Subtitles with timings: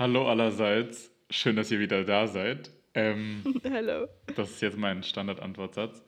[0.00, 1.10] Hallo allerseits.
[1.28, 2.70] Schön, dass ihr wieder da seid.
[2.94, 4.08] Ähm, Hallo.
[4.34, 6.02] das ist jetzt mein Standardantwortsatz.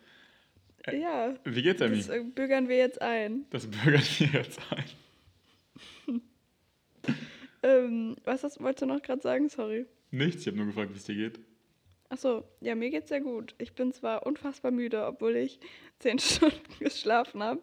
[0.91, 1.99] Ja, Wie geht's, Emmy?
[1.99, 3.45] das äh, bürgern wir jetzt ein.
[3.51, 6.21] Das bürgert mir jetzt ein.
[7.65, 9.49] Ähm, was hast, wolltest du noch gerade sagen?
[9.51, 9.85] Sorry.
[10.11, 11.39] Nichts, ich habe nur gefragt, wie es dir geht.
[12.09, 13.55] Achso, ja, mir geht's sehr gut.
[13.59, 15.61] Ich bin zwar unfassbar müde, obwohl ich
[15.99, 17.63] zehn Stunden geschlafen habe,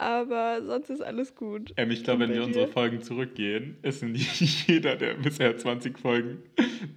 [0.00, 1.74] aber sonst ist alles gut.
[1.76, 2.68] Ähm, ich glaube, wenn wir unsere?
[2.68, 6.42] Folgen zurückgehen, ist nicht jeder der bisher 20 Folgen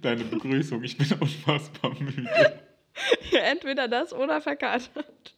[0.00, 0.82] deine Begrüßung.
[0.82, 2.26] Ich bin unfassbar müde.
[3.30, 5.36] Ja, entweder das oder verkatert.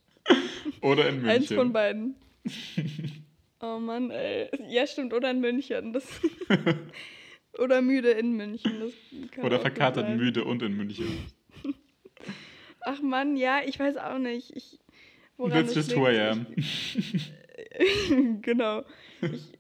[0.80, 1.30] Oder in München.
[1.30, 2.16] Eins von beiden.
[3.60, 4.48] Oh Mann, ey.
[4.69, 5.93] Ja, stimmt, oder in München.
[5.93, 6.21] Das
[7.59, 8.93] oder müde in München.
[9.43, 10.16] Oder verkatert sein.
[10.16, 11.27] müde und in München.
[12.83, 14.55] Ach Mann, ja, ich weiß auch nicht.
[14.55, 14.79] Ich,
[15.37, 16.46] woran That's just who I am.
[16.55, 17.33] Ich,
[18.43, 18.83] genau.
[19.21, 19.53] Ich,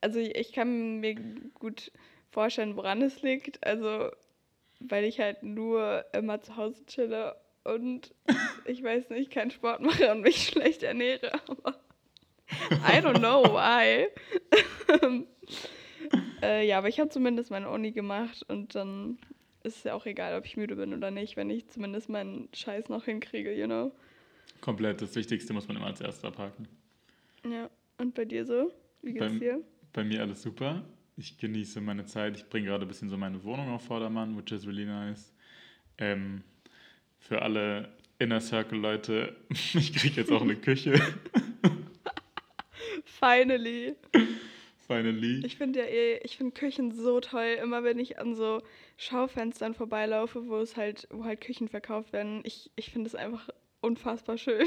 [0.00, 1.14] also ich, kann mir
[1.54, 1.92] gut
[2.30, 3.64] vorstellen, woran es liegt.
[3.66, 4.10] Also,
[4.80, 8.14] weil ich halt nur immer zu Hause chille und
[8.64, 11.32] ich weiß nicht, keinen Sport mache und mich schlecht ernähre.
[11.48, 11.80] Aber
[12.70, 14.08] I don't know why.
[16.42, 19.18] äh, ja, aber ich habe zumindest meine Uni gemacht und dann
[19.62, 22.48] ist es ja auch egal, ob ich müde bin oder nicht, wenn ich zumindest meinen
[22.54, 23.92] Scheiß noch hinkriege, you know.
[24.60, 26.66] Komplett, das Wichtigste muss man immer als erstes abhaken.
[27.44, 28.72] Ja, und bei dir so?
[29.02, 29.62] Wie geht's Beim- dir?
[29.92, 30.84] Bei mir alles super.
[31.16, 32.36] Ich genieße meine Zeit.
[32.36, 35.32] Ich bringe gerade ein bisschen so meine Wohnung auf Vordermann, which is really nice.
[35.98, 36.42] Ähm,
[37.18, 40.94] für alle Inner Circle Leute, ich kriege jetzt auch eine Küche.
[43.04, 43.96] Finally.
[44.86, 45.44] Finally.
[45.44, 47.58] Ich finde ja eh, ich finde Küchen so toll.
[47.62, 48.62] Immer wenn ich an so
[48.96, 53.48] Schaufenstern vorbeilaufe, wo es halt, wo halt Küchen verkauft werden, ich, ich finde es einfach
[53.80, 54.66] unfassbar schön.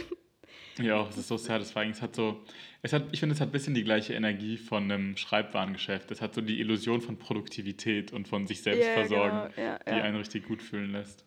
[0.79, 1.91] Ja, es ist so satisfying.
[1.91, 2.41] Es hat so,
[2.81, 6.09] es hat, ich finde, es hat ein bisschen die gleiche Energie von einem Schreibwarengeschäft.
[6.11, 9.67] Es hat so die Illusion von Produktivität und von sich selbst Ja, versorgen, genau.
[9.69, 10.03] Ja, die ja.
[10.03, 11.25] einen richtig gut fühlen lässt.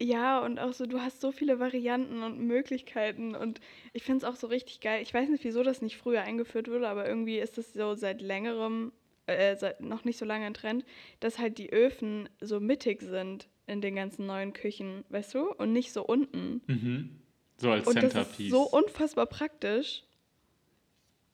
[0.00, 3.60] ja, und auch so, du hast so viele Varianten und Möglichkeiten und
[3.94, 5.02] ich finde es auch so richtig geil.
[5.02, 8.20] Ich weiß nicht, wieso das nicht früher eingeführt wurde, aber irgendwie ist es so seit
[8.20, 8.92] längerem,
[9.26, 10.84] äh, seit noch nicht so lange ein Trend,
[11.20, 15.50] dass halt die Öfen so mittig sind in den ganzen neuen Küchen, weißt du?
[15.54, 16.60] Und nicht so unten.
[16.66, 17.22] Mhm.
[17.58, 18.46] So als Und das Centerpiece.
[18.46, 20.02] ist so unfassbar praktisch,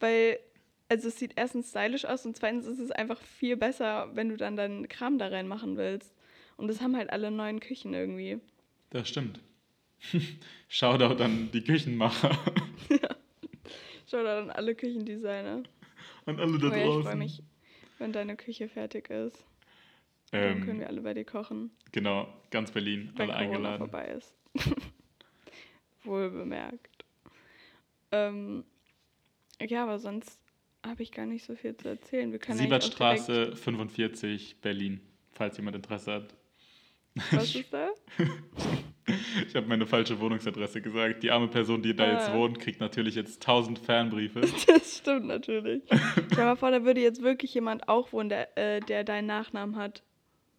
[0.01, 0.39] weil,
[0.89, 4.37] also es sieht erstens stylisch aus und zweitens ist es einfach viel besser, wenn du
[4.37, 6.15] dann deinen Kram da reinmachen willst.
[6.57, 8.41] Und das haben halt alle neuen Küchen irgendwie.
[8.91, 9.41] Das stimmt.
[10.69, 12.37] Shoutout an die Küchenmacher
[14.07, 15.63] Schau da dann alle Küchendesigner.
[16.27, 17.03] und alle da Oh ja, ich draußen.
[17.05, 17.43] freue mich,
[17.99, 19.45] wenn deine Küche fertig ist.
[20.31, 23.79] Dann können Ähm, wir alle bei dir kochen, genau, ganz Berlin, wenn alle Corona eingeladen.
[23.79, 24.35] vorbei ist.
[26.05, 27.05] Wohl bemerkt.
[28.11, 28.65] Ähm,
[29.61, 30.39] ja, aber sonst
[30.85, 32.33] habe ich gar nicht so viel zu erzählen.
[32.33, 35.01] Wir können Siebertstraße 45, Berlin,
[35.33, 36.35] falls jemand Interesse hat.
[37.31, 37.91] Was ist da?
[39.49, 41.25] Ich habe meine falsche Wohnungsadresse gesagt.
[41.25, 42.35] Die arme Person, die da jetzt Ah.
[42.35, 44.41] wohnt, kriegt natürlich jetzt 1000 Fernbriefe.
[44.69, 45.83] Das stimmt natürlich.
[46.31, 49.75] Dir mal vor, da würde jetzt wirklich jemand auch wohnen, der, äh, der deinen Nachnamen
[49.75, 50.05] hat.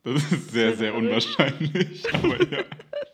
[0.04, 2.04] Das ist sehr, sehr unwahrscheinlich.
[2.14, 2.64] Aber ja.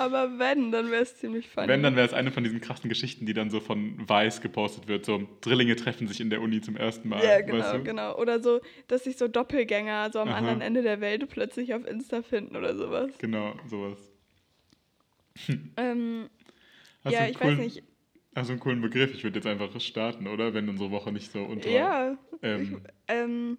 [0.00, 1.68] Aber wenn, dann wäre es ziemlich funny.
[1.68, 4.88] Wenn, dann wäre es eine von diesen krassen Geschichten, die dann so von Weiß gepostet
[4.88, 5.04] wird.
[5.04, 7.22] So, Drillinge treffen sich in der Uni zum ersten Mal.
[7.22, 7.84] Ja, genau, weißt du?
[7.84, 8.16] genau.
[8.16, 10.38] Oder so, dass sich so Doppelgänger so am Aha.
[10.38, 13.10] anderen Ende der Welt plötzlich auf Insta finden oder sowas.
[13.18, 13.98] Genau, sowas.
[15.76, 16.30] Ähm,
[17.04, 17.82] ja, ich coolen, weiß nicht.
[18.34, 19.12] Hast du einen coolen Begriff?
[19.12, 20.54] Ich würde jetzt einfach starten, oder?
[20.54, 21.68] Wenn unsere Woche nicht so unter.
[21.68, 23.58] Ja, Ähm, ähm,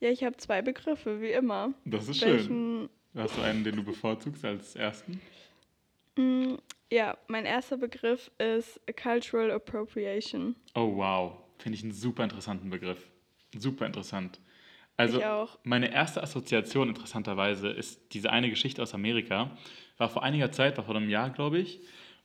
[0.00, 1.74] ja, ich habe zwei Begriffe, wie immer.
[1.84, 2.30] das ist schön.
[2.30, 5.20] Welchen, Hast du einen, den du bevorzugst als ersten?
[6.16, 6.54] Mm,
[6.90, 10.56] ja, mein erster Begriff ist Cultural Appropriation.
[10.74, 11.38] Oh, wow.
[11.58, 13.06] Finde ich einen super interessanten Begriff.
[13.56, 14.40] Super interessant.
[14.96, 15.22] Also,
[15.64, 19.56] meine erste Assoziation interessanterweise ist diese eine Geschichte aus Amerika.
[19.96, 21.80] War vor einiger Zeit, war vor einem Jahr, glaube ich,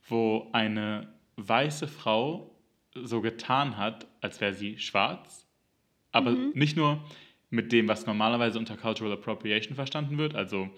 [0.09, 2.55] wo eine weiße Frau
[2.93, 5.47] so getan hat, als wäre sie schwarz.
[6.11, 6.51] Aber Mhm.
[6.55, 7.03] nicht nur
[7.49, 10.69] mit dem, was normalerweise unter Cultural Appropriation verstanden wird, also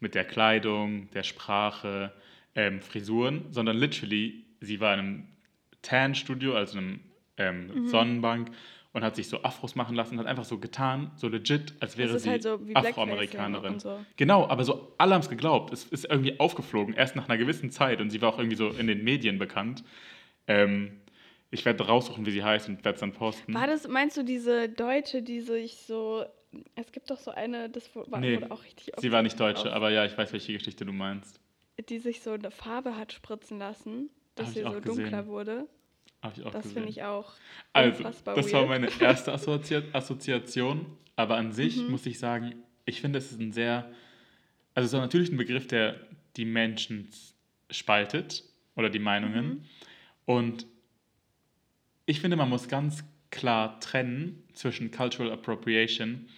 [0.00, 2.12] mit der Kleidung, der Sprache,
[2.54, 5.28] ähm, Frisuren, sondern literally, sie war in einem
[5.82, 7.00] Tan-Studio, also einem
[7.38, 7.86] ähm, Mhm.
[7.88, 8.50] Sonnenbank
[8.92, 11.96] und hat sich so Afros machen lassen und hat einfach so getan, so legit, als
[11.96, 13.80] wäre sie halt so Afroamerikanerin.
[13.80, 14.04] so.
[14.16, 15.72] Genau, aber so alle haben es geglaubt.
[15.72, 18.68] Es ist irgendwie aufgeflogen, erst nach einer gewissen Zeit und sie war auch irgendwie so
[18.68, 19.82] in den Medien bekannt.
[20.46, 21.00] Ähm,
[21.50, 23.54] ich werde raussuchen, wie sie heißt und werde es dann posten.
[23.54, 26.24] War das, meinst du, diese Deutsche, die sich so.
[26.74, 29.74] Es gibt doch so eine, das war, Nee, auch richtig Sie war nicht Deutsche, auf-
[29.74, 31.40] aber ja, ich weiß, welche Geschichte du meinst.
[31.88, 34.84] Die sich so eine Farbe hat spritzen lassen, dass Hab sie so gesehen.
[34.84, 35.66] dunkler wurde.
[36.22, 37.32] Habe ich auch Das finde ich auch
[37.72, 38.80] Also, unfassbar das war weird.
[38.82, 40.86] meine erste Assozi Assoziation,
[41.16, 41.90] aber an sich Mhm.
[41.90, 42.54] muss ich sagen,
[42.84, 43.90] ich finde, es ist ein sehr,
[44.74, 45.96] also es ist natürlich ein Begriff, der
[46.36, 47.08] die Menschen
[47.70, 48.44] spaltet
[48.76, 49.46] oder die Meinungen.
[49.46, 49.64] Mhm.
[50.26, 50.66] Und
[52.06, 56.28] ich finde, man muss ganz klar trennen zwischen Cultural Appropriation,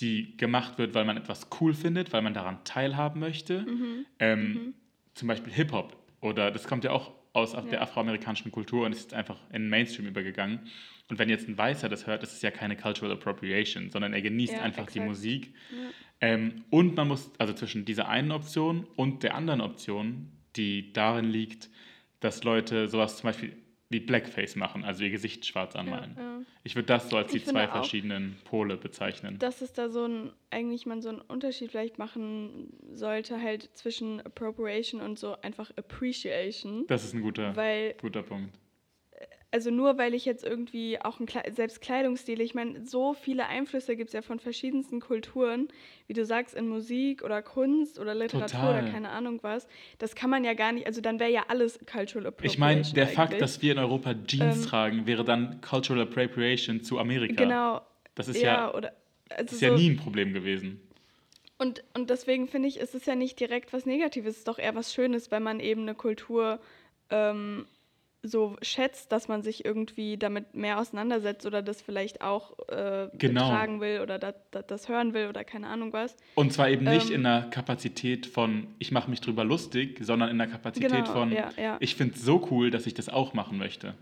[0.00, 3.62] die gemacht wird, weil man etwas cool findet, weil man daran teilhaben möchte.
[3.62, 4.06] Mhm.
[4.18, 4.74] Ähm,
[5.14, 5.96] Zum Beispiel Hip-Hop.
[6.20, 7.80] Oder das kommt ja auch aus der Ja.
[7.82, 10.60] afroamerikanischen Kultur und ist einfach in den Mainstream übergegangen.
[11.08, 14.22] Und wenn jetzt ein Weißer das hört, ist es ja keine Cultural Appropriation, sondern er
[14.22, 15.06] genießt Ja, einfach die exakt.
[15.08, 15.54] Musik.
[15.70, 15.90] Ja.
[16.22, 21.30] Ähm, und man muss, also zwischen dieser einen Option und der anderen Option, die darin
[21.30, 21.70] liegt,
[22.20, 23.52] dass Leute sowas zum Beispiel
[23.90, 26.14] wie Blackface machen, also ihr Gesicht schwarz anmalen.
[26.16, 26.42] Ja, ja.
[26.62, 29.38] Ich würde das so als die Ich zwei verschiedenen Pole bezeichnen.
[29.40, 34.20] Dass es da so ein, eigentlich man so einen Unterschied vielleicht machen sollte, halt zwischen
[34.20, 36.86] Appropriation und so einfach Appreciation.
[36.86, 38.56] Das ist ein guter, Weil guter Punkt.
[39.52, 43.96] Also nur weil ich jetzt irgendwie auch ein selbst Kleidungsstil, ich meine, so viele Einflüsse
[43.96, 45.68] gibt es ja von verschiedensten Kulturen,
[46.06, 48.82] wie du sagst, in Musik oder Kunst oder Literatur Total.
[48.82, 49.66] oder keine Ahnung was.
[49.98, 52.52] Das kann man ja gar nicht, also dann wäre ja alles Cultural Appropriation.
[52.52, 53.40] Ich meine, der Fakt, eigentlich.
[53.40, 57.42] dass wir in Europa Jeans Ähm, tragen, wäre dann Cultural Appropriation zu Amerika.
[57.42, 57.80] Genau.
[58.14, 58.92] Das ist ja, ja, oder.
[59.30, 60.80] Also das ist ja so, nie ein Problem gewesen.
[61.58, 64.58] Und, und deswegen finde ich, ist es ja nicht direkt was Negatives, es ist doch
[64.58, 66.58] eher was Schönes, wenn man eben eine Kultur
[67.10, 67.66] ähm,
[68.22, 73.44] so schätzt, dass man sich irgendwie damit mehr auseinandersetzt oder das vielleicht auch äh, Genau.
[73.48, 76.16] betragen will oder dat, dat, das hören will oder keine Ahnung was.
[76.34, 80.28] Und zwar eben nicht Ähm, in der Kapazität von, ich mache mich drüber lustig, sondern
[80.28, 81.76] in der Kapazität Genau, von, ja, ja.
[81.80, 83.94] ich finde es so cool, dass ich das auch machen möchte.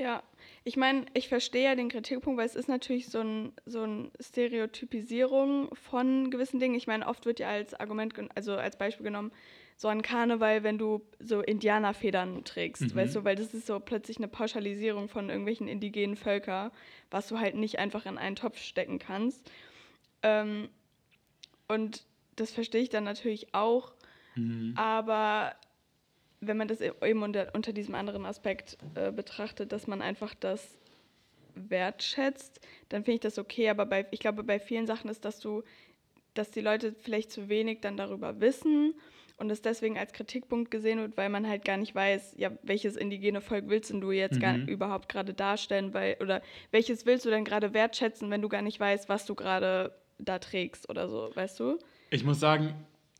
[0.00, 0.22] Ja,
[0.64, 4.10] ich meine, ich verstehe ja den Kritikpunkt, weil es ist natürlich so ein, so ein
[4.20, 6.74] Stereotypisierung von gewissen Dingen.
[6.74, 9.32] Ich meine, oft wird ja als Argument, also als Beispiel genommen,
[9.76, 12.94] so an Karneval, wenn du so Indianerfedern trägst, Mhm.
[12.94, 16.70] weißt du, weil das ist so plötzlich eine Pauschalisierung von irgendwelchen indigenen Völker,
[17.10, 19.50] was du halt nicht einfach in einen Topf stecken kannst.
[20.22, 20.68] Ähm,
[21.68, 22.04] und
[22.36, 23.92] das verstehe ich dann natürlich auch,
[24.36, 24.74] Mhm.
[24.76, 25.54] aber
[26.40, 30.34] wenn man das e- eben unter, unter diesem anderen Aspekt äh, betrachtet, dass man einfach
[30.34, 30.76] das
[31.54, 33.68] wertschätzt, dann finde ich das okay.
[33.70, 35.62] Aber bei, ich glaube, bei vielen Sachen ist, dass du,
[36.34, 38.94] dass die Leute vielleicht zu wenig dann darüber wissen
[39.36, 42.96] und es deswegen als Kritikpunkt gesehen wird, weil man halt gar nicht weiß, ja, welches
[42.96, 44.66] indigene Volk willst denn du jetzt gar Mhm.
[44.66, 48.78] überhaupt gerade darstellen, weil, oder welches willst du denn gerade wertschätzen, wenn du gar nicht
[48.78, 51.78] weißt, was du gerade da trägst oder so, weißt du?
[52.10, 52.74] Ich muss sagen,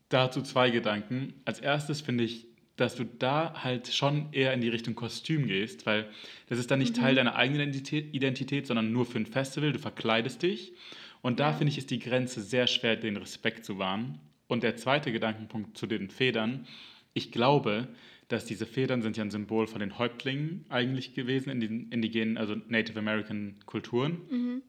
[0.09, 1.41] dazu zwei Gedanken.
[1.43, 2.47] Als erstes finde ich,
[2.77, 6.09] dass du da halt schon eher in die Richtung Kostüm gehst, weil
[6.47, 7.01] das ist dann nicht Mhm.
[7.01, 9.71] Teil deiner eigenen Identität, Identität, sondern nur für ein Festival.
[9.73, 10.73] Du verkleidest dich.
[11.21, 11.53] Und da Ja.
[11.53, 14.19] finde ich, ist die Grenze sehr schwer, den Respekt zu wahren.
[14.47, 16.67] Und der zweite Gedankenpunkt zu den Federn.
[17.13, 17.87] Ich glaube,
[18.27, 22.37] dass diese Federn sind ja ein Symbol von den Häuptlingen eigentlich gewesen in den indigenen,
[22.37, 24.61] also Native American Kulturen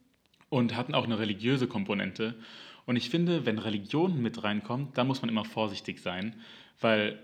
[0.49, 2.34] und hatten auch eine religiöse Komponente.
[2.84, 6.37] Und ich finde, wenn Religion mit reinkommt, dann muss man immer vorsichtig sein,
[6.81, 7.19] weil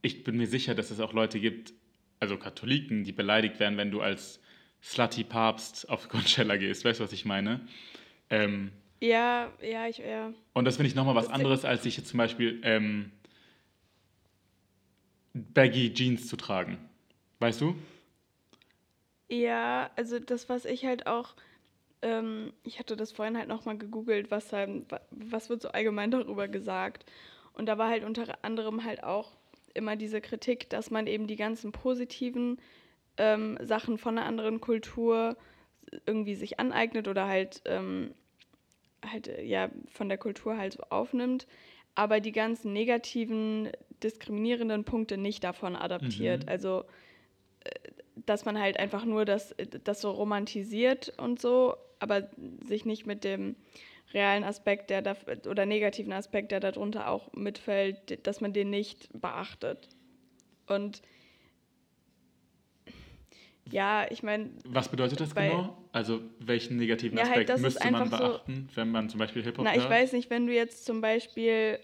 [0.00, 1.72] ich bin mir sicher, dass es auch Leute gibt,
[2.18, 4.40] also Katholiken, die beleidigt werden, wenn du als
[4.82, 6.84] slutty Papst auf Coachella gehst.
[6.84, 7.60] Weißt du, was ich meine?
[8.30, 10.32] Ähm, Ja, ja, ich, ja.
[10.52, 13.10] und das finde ich nochmal was anderes, als sich jetzt zum Beispiel ähm,
[15.34, 16.78] baggy Jeans zu tragen.
[17.40, 17.74] Weißt du?
[19.28, 21.34] Ja, also das, was ich halt auch,
[22.02, 26.12] ähm, ich hatte das vorhin halt nochmal gegoogelt, was, halt, wa- was wird so allgemein
[26.12, 27.04] darüber gesagt.
[27.54, 29.32] Und da war halt unter anderem halt auch
[29.74, 32.60] immer diese Kritik, dass man eben die ganzen positiven
[33.16, 35.36] ähm, Sachen von einer anderen Kultur
[36.06, 38.14] irgendwie sich aneignet oder halt, ähm,
[39.04, 41.46] halt äh, ja von der Kultur halt so aufnimmt,
[41.94, 43.70] aber die ganzen negativen,
[44.02, 46.44] diskriminierenden Punkte nicht davon adaptiert.
[46.44, 46.48] Mhm.
[46.48, 46.84] Also
[48.26, 49.54] dass man halt einfach nur das,
[49.84, 52.28] das so romantisiert und so, aber
[52.66, 53.56] sich nicht mit dem
[54.12, 55.16] realen Aspekt, der da
[55.48, 59.88] oder negativen Aspekt, der darunter auch mitfällt, dass man den nicht beachtet.
[60.66, 61.02] Und
[63.72, 65.76] ja, ich meine, Was bedeutet das genau?
[65.92, 69.18] Also welchen negativen Ja, halt, Aspekt es müsste man einfach so- beachten, wenn man zum
[69.18, 69.90] Beispiel Hip-Hop na, ich hört?
[69.90, 71.78] weiß nicht, wenn du jetzt zum Beispiel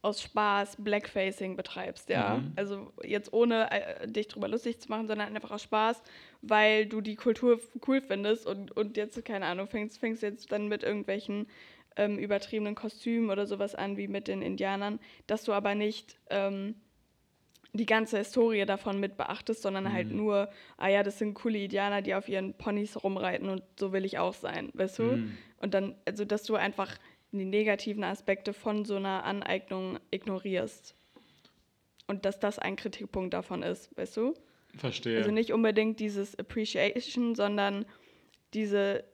[0.00, 2.36] aus Spaß Blackfacing betreibst, ja.
[2.38, 2.52] Mhm.
[2.56, 6.02] Also jetzt ohne äh, dich drüber lustig zu machen, sondern einfach aus Spaß,
[6.40, 10.68] weil du die Kultur cool findest und, und jetzt, keine Ahnung, fängst, fängst jetzt dann
[10.68, 11.48] mit irgendwelchen
[11.96, 16.76] ähm, übertriebenen Kostümen oder sowas an, wie mit den Indianern, dass du aber nicht ähm,
[17.72, 20.16] die ganze Historie davon mit beachtest, sondern halt Mhm.
[20.16, 20.48] nur,
[20.78, 24.18] ah ja, das sind coole Indianer, die auf ihren Ponys rumreiten und so will ich
[24.18, 25.02] auch sein, weißt du?
[25.02, 25.38] Mhm.
[25.60, 26.96] Und dann, also dass du einfach
[27.30, 30.94] die negativen Aspekte von so einer Aneignung ignorierst.
[32.06, 34.34] Und dass das ein Kritikpunkt davon ist, weißt du?
[34.76, 35.18] Verstehe.
[35.18, 37.84] Also nicht unbedingt dieses Appreciation, sondern
[38.54, 39.04] diese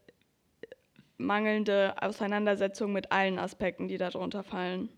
[1.17, 4.89] mangelnde Auseinandersetzung mit allen Aspekten, die darunter fallen.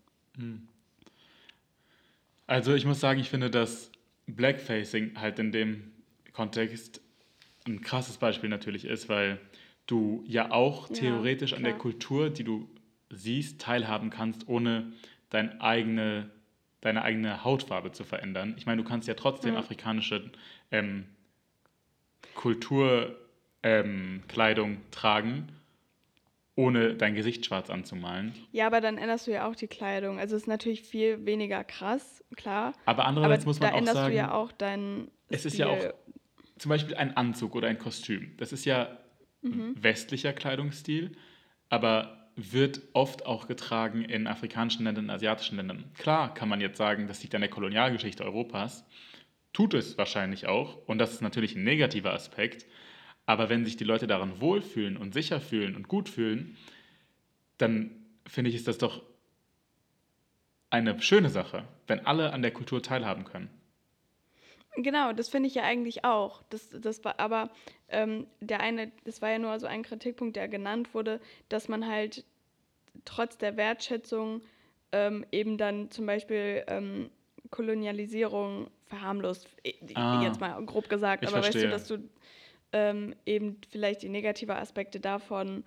[2.47, 3.91] Also ich muss sagen, ich finde, dass
[4.25, 5.91] Blackfacing halt in dem
[6.33, 7.01] Kontext
[7.67, 9.39] ein krasses Beispiel natürlich ist, weil
[9.85, 11.77] du ja auch Ja, theoretisch an der.
[11.77, 12.69] Kultur, die du
[13.09, 14.93] siehst, teilhaben kannst, ohne
[15.29, 16.29] dein eigene,
[16.81, 18.55] deine eigene Hautfarbe zu verändern.
[18.57, 19.59] Ich meine, du kannst ja trotzdem Ja.
[19.59, 20.31] afrikanische
[20.71, 21.05] ähm,
[22.35, 23.17] Kulturkleidung
[23.63, 25.49] ähm, tragen,
[26.57, 28.33] ohne dein Gesicht schwarz anzumalen.
[28.51, 30.19] Ja, aber dann änderst du ja auch die Kleidung.
[30.19, 32.73] Also es ist natürlich viel weniger krass, klar.
[32.85, 35.53] Aber Aber andererseits muss man da auch änderst sagen, du ja auch deinen es ist
[35.53, 35.65] Stil.
[35.65, 35.93] ja auch
[36.57, 38.33] zum Beispiel ein Anzug oder ein Kostüm.
[38.37, 38.97] Das ist ja
[39.43, 39.75] Mhm.
[39.79, 41.11] westlicher Kleidungsstil,
[41.69, 45.91] aber wird oft auch getragen in afrikanischen Ländern, asiatischen Ländern.
[45.97, 48.83] Klar kann man jetzt sagen, das liegt an der Kolonialgeschichte Europas.
[49.53, 50.77] Tut es wahrscheinlich auch.
[50.87, 52.65] Und das ist natürlich ein negativer Aspekt.
[53.27, 56.57] Aber wenn sich die Leute daran wohlfühlen und sicher fühlen und gut fühlen,
[57.57, 57.91] dann
[58.25, 59.03] finde ich, ist das doch
[60.69, 63.49] eine schöne Sache, wenn alle an der Kultur teilhaben können.
[64.77, 66.41] Genau, das finde ich ja eigentlich auch.
[66.49, 67.49] Das, das war, aber
[67.89, 71.19] ähm, der eine, das war ja nur so ein Kritikpunkt, der genannt wurde,
[71.49, 72.23] dass man halt
[73.03, 74.41] trotz der Wertschätzung
[74.91, 77.09] ähm, eben dann zum Beispiel ähm,
[77.49, 79.47] Kolonialisierung verharmlost.
[79.95, 81.71] Ah, jetzt mal grob gesagt, aber verstehe.
[81.71, 82.09] weißt du, dass du
[82.71, 85.63] ähm, eben vielleicht die negative Aspekte davon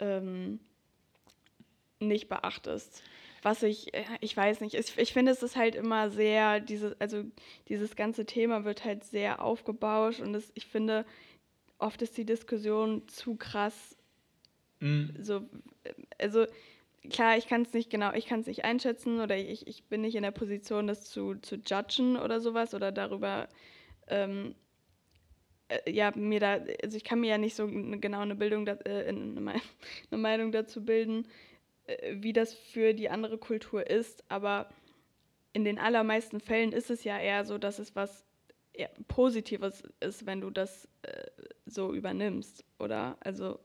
[0.00, 0.60] ähm,
[2.00, 3.02] nicht beachtest.
[3.42, 6.96] Was ich, äh, ich weiß nicht, ich, ich finde, es ist halt immer sehr, diese,
[6.98, 7.24] also
[7.68, 11.06] dieses ganze Thema wird halt sehr aufgebauscht und es, ich finde,
[11.78, 13.96] oft ist die Diskussion zu krass,
[14.80, 15.36] Mm, so,
[15.84, 16.46] äh, also
[17.10, 20.02] klar, ich kann es nicht genau, ich kann es nicht einschätzen oder ich, ich bin
[20.02, 23.48] nicht in der Position, das zu, zu judgen oder sowas oder darüber,
[24.08, 24.65] ähm, äh,
[25.86, 29.40] ja, mir da, also ich kann mir ja nicht so genau eine Bildung, äh, eine,
[29.40, 29.54] Me-
[30.10, 31.26] eine Meinung dazu bilden,
[31.86, 34.68] äh, wie das für die andere Kultur ist, aber
[35.52, 38.24] in den allermeisten Fällen ist es ja eher so, dass es was
[38.74, 41.24] eher Positives ist, wenn du das äh,
[41.64, 43.16] so übernimmst, oder?
[43.20, 43.58] Also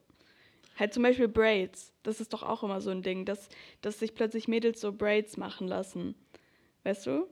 [0.77, 3.49] halt zum Beispiel Braids, das ist doch auch immer so ein Ding, dass,
[3.81, 6.15] dass sich plötzlich Mädels so Braids machen lassen,
[6.83, 7.27] weißt du?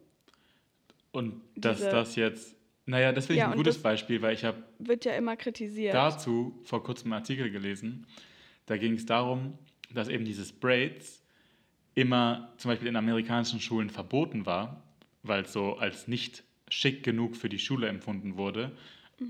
[1.12, 2.56] Und dass Diese- das jetzt,
[2.90, 5.94] naja, das finde ich Ja, ein gutes Beispiel, weil ich habe Wird ja immer kritisiert.
[5.94, 8.08] dazu vor kurzem einen Artikel gelesen.
[8.66, 9.58] Da ging es darum,
[9.94, 11.24] dass eben dieses Braids
[11.94, 14.84] immer zum Beispiel in amerikanischen Schulen verboten war,
[15.24, 18.72] weil es so als nicht schick genug für die Schule empfunden wurde.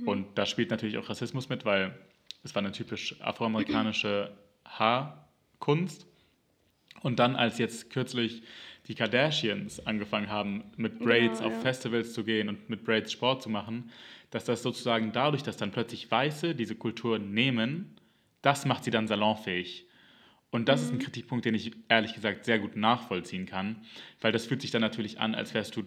[0.05, 1.97] Und da spielt natürlich auch Rassismus mit, weil
[2.43, 4.31] es war eine typisch afroamerikanische
[4.65, 6.05] Haarkunst.
[7.01, 8.43] Und dann, als jetzt kürzlich
[8.87, 11.59] die Kardashians angefangen haben, mit Braids Genau, auf ja.
[11.61, 13.91] Festivals zu gehen und mit Braids Sport zu machen,
[14.31, 17.95] dass das sozusagen dadurch, dass dann plötzlich Weiße diese Kultur nehmen,
[18.41, 19.85] das macht sie dann salonfähig.
[20.51, 20.85] Und das Mhm.
[20.87, 23.81] ist ein Kritikpunkt, den ich ehrlich gesagt sehr gut nachvollziehen kann,
[24.21, 25.83] weil das fühlt sich dann natürlich an, als wärst du,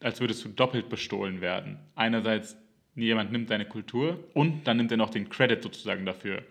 [0.00, 1.78] als würdest du doppelt bestohlen werden.
[1.96, 2.56] Einerseits
[2.94, 6.44] jemand nimmt deine Kultur und dann nimmt er noch den Credit sozusagen dafür.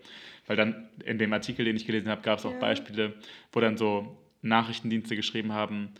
[0.46, 2.58] Weil dann in dem Artikel, den ich gelesen habe, gab es auch Ja.
[2.58, 3.14] Beispiele,
[3.52, 5.90] wo dann so Nachrichtendienste geschrieben haben,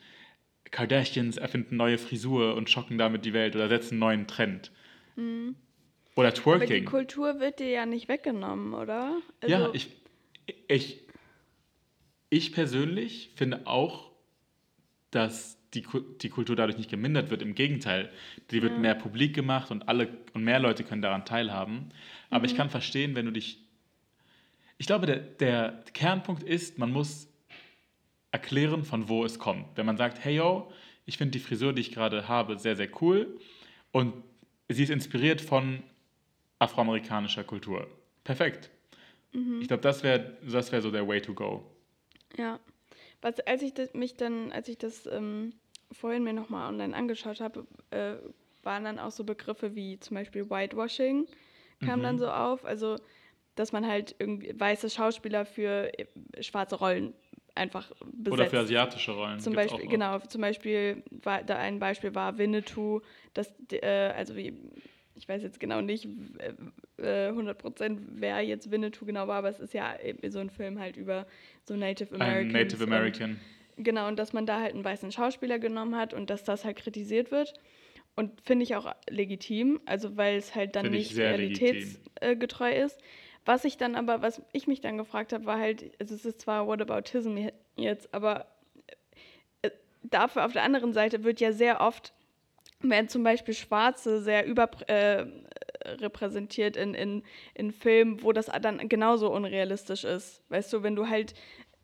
[0.71, 4.71] Kardashians erfinden neue Frisur und schocken damit die Welt oder setzen einen neuen Trend.
[5.17, 5.57] Oder Mhm.
[6.17, 6.85] Aber die Twerking.
[6.85, 9.17] Kultur wird dir ja nicht weggenommen, oder?
[9.41, 9.91] Also, ja, ich,
[10.69, 11.01] ich,
[12.31, 14.11] ich persönlich finde auch,
[15.11, 15.85] dass die,
[16.23, 17.43] die Kultur dadurch nicht gemindert wird.
[17.43, 18.11] Im Gegenteil,
[18.51, 18.79] die wird Ja.
[18.79, 21.91] mehr publik gemacht und alle und mehr Leute können daran teilhaben.
[22.31, 22.45] Aber Mhm.
[22.47, 23.61] ich kann verstehen, wenn du dich.
[24.85, 27.27] Ich glaube, der, der Kernpunkt ist, man muss
[28.33, 29.65] erklären, von wo es kommt.
[29.77, 30.71] Wenn man sagt, hey yo,
[31.07, 33.41] ich finde die Frisur, die ich gerade habe, sehr, sehr cool
[33.93, 34.13] und
[34.69, 35.83] sie ist inspiriert von
[36.59, 37.87] afroamerikanischer Kultur.
[38.25, 38.69] Perfekt.
[39.33, 39.63] Mhm.
[39.63, 41.65] Ich glaube, das wäre das wär so der Way to go.
[42.37, 42.61] Ja.
[43.23, 45.55] Was, als ich das, mich dann, als ich das ähm,
[45.93, 48.17] vorhin mir nochmal online angeschaut habe, äh,
[48.63, 51.27] waren dann auch so Begriffe wie zum Beispiel Whitewashing
[51.81, 52.03] kam Mhm.
[52.03, 52.67] dann so auf.
[52.67, 52.97] Also,
[53.55, 56.07] dass man halt irgendwie weiße Schauspieler für äh,
[56.43, 57.15] schwarze Rollen
[57.55, 58.33] einfach besetzt.
[58.33, 59.39] Oder für asiatische Rollen.
[59.39, 63.01] Zum gibt's Beispiel, genau, zum Beispiel war da ein Beispiel war Winnetou,
[63.33, 64.53] dass äh, also wie,
[65.15, 66.09] ich weiß jetzt genau nicht
[66.99, 69.95] äh, äh, 100% wer jetzt Winnetou genau war, aber es ist ja
[70.29, 71.27] so ein Film halt über
[71.63, 72.53] so Native Ein Americans.
[72.53, 73.41] Native und- American.
[73.77, 76.77] Genau, und dass man da halt einen weißen Schauspieler genommen hat und dass das halt
[76.77, 77.55] kritisiert wird.
[78.15, 83.01] Und finde ich auch legitim, also weil es halt dann nicht realitätsgetreu ist.
[83.45, 86.41] Was ich dann aber, was ich mich dann gefragt habe, war halt, also es ist
[86.41, 87.37] zwar Whataboutism
[87.77, 88.47] jetzt, aber
[89.63, 89.71] äh,
[90.03, 92.15] dafür auf der anderen Seite wird ja sehr oft
[92.91, 97.23] werden zum Beispiel Schwarze sehr überrepräsentiert äh, in, in,
[97.55, 100.43] in Filmen, wo das dann genauso unrealistisch ist.
[100.51, 101.35] Weißt du, wenn du halt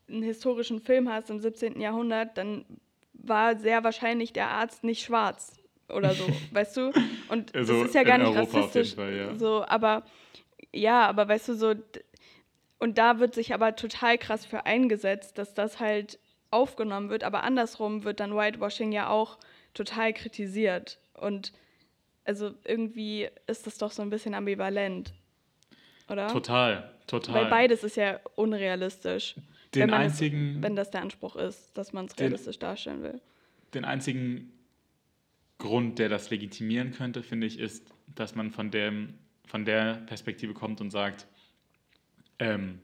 [0.08, 1.80] einen historischen Film hast im 17.
[1.80, 2.64] Jahrhundert, dann
[3.12, 5.52] war sehr wahrscheinlich der Arzt nicht schwarz
[5.88, 6.92] oder so, weißt du?
[7.28, 8.94] Und also das ist ja gar nicht Europa rassistisch.
[8.94, 9.34] Fall, ja.
[9.36, 10.04] So, aber
[10.72, 11.74] ja, aber weißt du, so
[12.78, 16.18] und da wird sich aber total krass für eingesetzt, dass das halt
[16.50, 19.38] aufgenommen wird, aber andersrum wird dann Whitewashing ja auch
[19.74, 20.98] total kritisiert.
[21.14, 21.52] Und
[22.24, 25.12] also irgendwie ist das doch so ein bisschen ambivalent.
[26.08, 26.28] Oder?
[26.28, 27.34] Total, total.
[27.34, 29.36] Weil beides ist ja unrealistisch.
[29.74, 30.56] Den wenn einzigen.
[30.56, 33.20] Es, wenn das der Anspruch ist, dass man es realistisch darstellen will.
[33.74, 34.52] Den einzigen
[35.58, 39.18] Grund, der das legitimieren könnte, finde ich, ist, dass man von, dem,
[39.50, 41.26] von der Perspektive kommt und sagt,
[42.38, 42.78] ähm,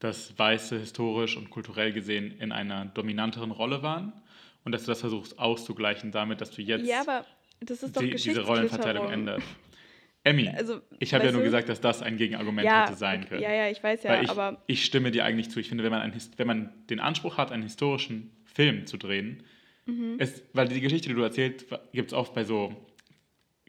[0.00, 4.12] dass Weiße historisch und kulturell gesehen in einer dominanteren Rolle waren
[4.64, 7.24] und dass du das versuchst auszugleichen damit, dass du jetzt ja,
[7.60, 9.46] die, diese Rollenverteilung änderst.
[10.24, 13.42] Emmy, also, ich habe ja nur gesagt, dass das ein Gegenargument ja, hätte sein können.
[13.42, 14.62] Ja, ja, ich weiß ja, ich, aber.
[14.66, 15.60] Ich stimme dir eigentlich zu.
[15.60, 19.42] Ich finde, wenn man, ein, wenn man den Anspruch hat, einen historischen Film zu drehen,
[19.86, 20.16] mhm.
[20.18, 22.87] es, weil die Geschichte, die du erzählst, gibt es oft bei so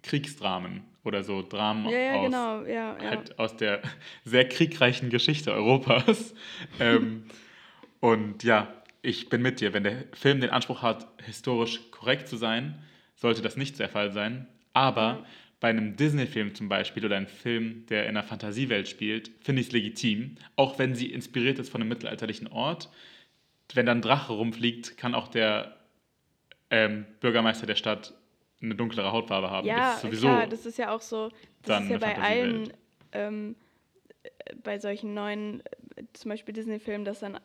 [0.03, 2.63] Kriegsdramen oder so Dramen ja, ja, aus, genau.
[2.65, 3.81] ja, halt aus der
[4.25, 6.33] sehr kriegreichen Geschichte Europas.
[6.79, 7.23] ähm,
[7.99, 9.73] und ja, ich bin mit dir.
[9.73, 12.79] Wenn der Film den Anspruch hat, historisch korrekt zu sein,
[13.15, 14.47] sollte das nicht der Fall sein.
[14.73, 15.25] Aber
[15.59, 19.67] bei einem Disney-Film zum Beispiel oder einem Film, der in einer Fantasiewelt spielt, finde ich
[19.67, 20.35] es legitim.
[20.55, 22.89] Auch wenn sie inspiriert ist von einem mittelalterlichen Ort.
[23.73, 25.75] Wenn dann ein Drache rumfliegt, kann auch der
[26.69, 28.13] ähm, Bürgermeister der Stadt
[28.61, 29.67] eine dunklere Hautfarbe haben.
[29.67, 31.29] Ja, das ist sowieso klar, das ist ja auch so,
[31.63, 32.73] das ist ja bei allen,
[33.11, 33.55] ähm,
[34.63, 35.61] bei solchen neuen,
[35.95, 37.39] äh, zum Beispiel Disney-Filmen, dass dann äh,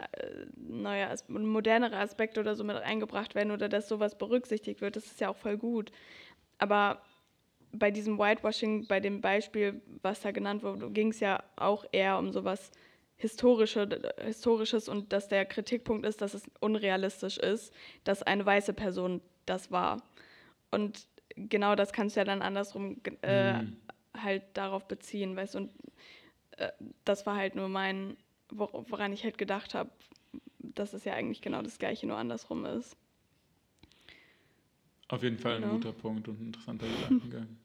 [0.57, 5.07] neue, As modernere Aspekte oder so mit eingebracht werden oder dass sowas berücksichtigt wird, das
[5.07, 5.93] ist ja auch voll gut.
[6.59, 7.03] Aber
[7.73, 12.19] bei diesem Whitewashing, bei dem Beispiel, was da genannt wurde, ging es ja auch eher
[12.19, 12.71] um sowas
[13.17, 13.89] Historische,
[14.21, 19.71] Historisches und dass der Kritikpunkt ist, dass es unrealistisch ist, dass eine weiße Person das
[19.71, 20.03] war.
[20.71, 23.77] Und genau das kannst du ja dann andersrum äh, mhm.
[24.17, 25.59] halt darauf beziehen, weißt du.
[25.59, 25.71] Und
[26.57, 26.73] äh,
[27.05, 28.17] das war halt nur mein,
[28.51, 29.91] woran ich halt gedacht habe,
[30.59, 32.97] dass es ja eigentlich genau das Gleiche, nur andersrum ist.
[35.09, 37.49] Auf jeden Fall ein guter Punkt und ein interessanter Gedankengang.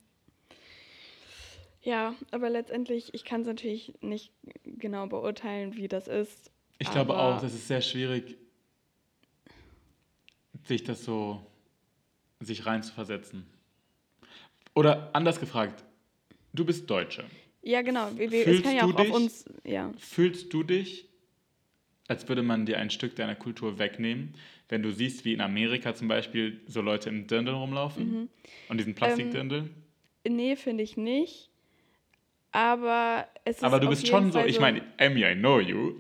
[1.82, 4.34] Ja, aber letztendlich, ich kann es natürlich nicht
[4.65, 6.51] genau beurteilen, wie das ist.
[6.77, 8.38] Ich glaube auch, das ist sehr schwierig,
[10.65, 11.45] sich das so
[12.41, 13.45] sich reinzuversetzen.
[14.80, 15.84] Oder anders gefragt,
[16.54, 17.26] du bist Deutsche.
[17.63, 18.12] Ja, genau.
[18.15, 19.44] Wir, wir, es kann ja auch dich, auf uns.
[19.65, 19.92] Ja.
[19.98, 21.10] Fühlst du dich,
[22.08, 24.36] als würde man dir ein Stück deiner Kultur wegnehmen,
[24.70, 28.22] wenn du siehst, wie in Amerika zum Beispiel so Leute im Dirndl rumlaufen?
[28.22, 28.30] Mhm.
[28.70, 29.70] Und diesen Plastikdirndl?
[30.24, 31.50] Ähm, nee, finde ich nicht.
[32.54, 33.63] Aber es ist.
[33.65, 35.96] Aber du bist schon so, so, ich meine, Emmy, I know you.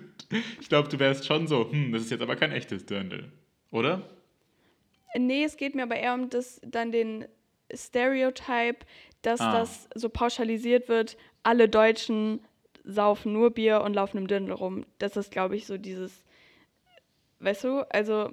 [0.60, 3.30] ich glaube, du wärst schon so, hm, das ist jetzt aber kein echtes Dirndl.
[3.70, 4.08] Oder?
[5.14, 7.26] Nee, es geht mir aber eher um das, dann den
[7.72, 8.84] Stereotype,
[9.22, 9.52] dass ah.
[9.52, 12.40] das so pauschalisiert wird, alle Deutschen
[12.84, 14.84] saufen nur Bier und laufen im Dirndl rum.
[14.98, 16.24] Das ist, glaube ich, so dieses,
[17.40, 18.32] weißt du, also.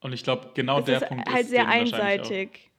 [0.00, 2.70] Und ich glaube, genau der ist Punkt halt ist sehr einseitig.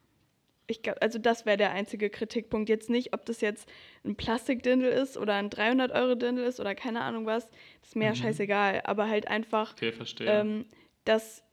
[0.69, 2.67] Ich glaub, also das wäre der einzige Kritikpunkt.
[2.67, 3.69] Jetzt nicht, ob das jetzt
[4.03, 7.45] ein Plastikdindel ist oder ein 300-Euro-Dindel ist oder keine Ahnung was.
[7.79, 8.15] Das ist mir mhm.
[8.15, 8.81] scheißegal.
[8.83, 10.27] Aber halt einfach, okay, verstehe.
[10.27, 10.65] Ähm,
[11.05, 11.43] dass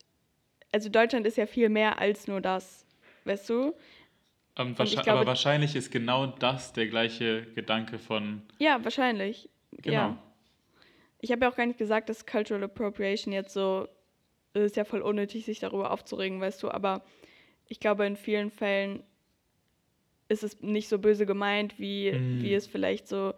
[0.75, 2.84] also Deutschland ist ja viel mehr als nur das,
[3.25, 3.75] weißt du?
[4.57, 8.43] Um, wahrscheinlich, glaube, aber wahrscheinlich ist genau das der gleiche Gedanke von.
[8.59, 9.51] Ja, wahrscheinlich.
[9.73, 9.95] Genau.
[9.95, 10.23] Ja.
[11.21, 13.89] Ich habe ja auch gar nicht gesagt, dass Cultural Appropriation jetzt so
[14.55, 17.03] es ist ja voll unnötig, sich darüber aufzuregen, weißt du, aber
[17.67, 19.03] ich glaube, in vielen Fällen
[20.29, 22.43] ist es nicht so böse gemeint, wie, mm.
[22.43, 23.35] wie es vielleicht so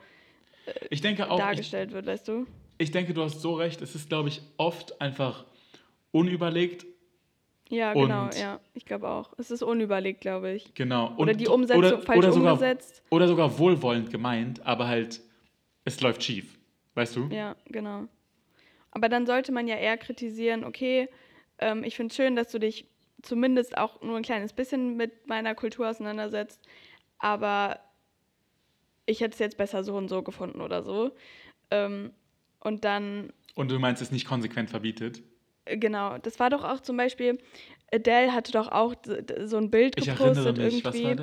[0.66, 2.46] äh, ich denke auch, dargestellt ich, wird, weißt du?
[2.78, 3.80] Ich denke, du hast so recht.
[3.80, 5.46] Es ist, glaube ich, oft einfach
[6.12, 6.86] unüberlegt
[7.68, 8.60] ja, genau, ja.
[8.74, 9.32] Ich glaube auch.
[9.38, 10.74] Es ist unüberlegt, glaube ich.
[10.74, 11.08] Genau.
[11.08, 13.02] Und oder die Umsetzung oder, falsch oder sogar, umgesetzt.
[13.10, 15.20] Oder sogar wohlwollend gemeint, aber halt,
[15.84, 16.58] es läuft schief.
[16.94, 17.28] Weißt du?
[17.28, 18.06] Ja, genau.
[18.90, 21.08] Aber dann sollte man ja eher kritisieren, okay,
[21.58, 22.86] ähm, ich finde es schön, dass du dich
[23.22, 26.60] zumindest auch nur ein kleines bisschen mit meiner Kultur auseinandersetzt,
[27.18, 27.80] aber
[29.04, 31.12] ich hätte es jetzt besser so und so gefunden oder so.
[31.70, 32.12] Ähm,
[32.60, 33.32] und dann.
[33.54, 35.22] Und du meinst, es nicht konsequent verbietet?
[35.66, 37.38] Genau, das war doch auch zum Beispiel,
[37.92, 38.94] Adele hatte doch auch
[39.44, 41.16] so ein Bild gepostet mich, irgendwie.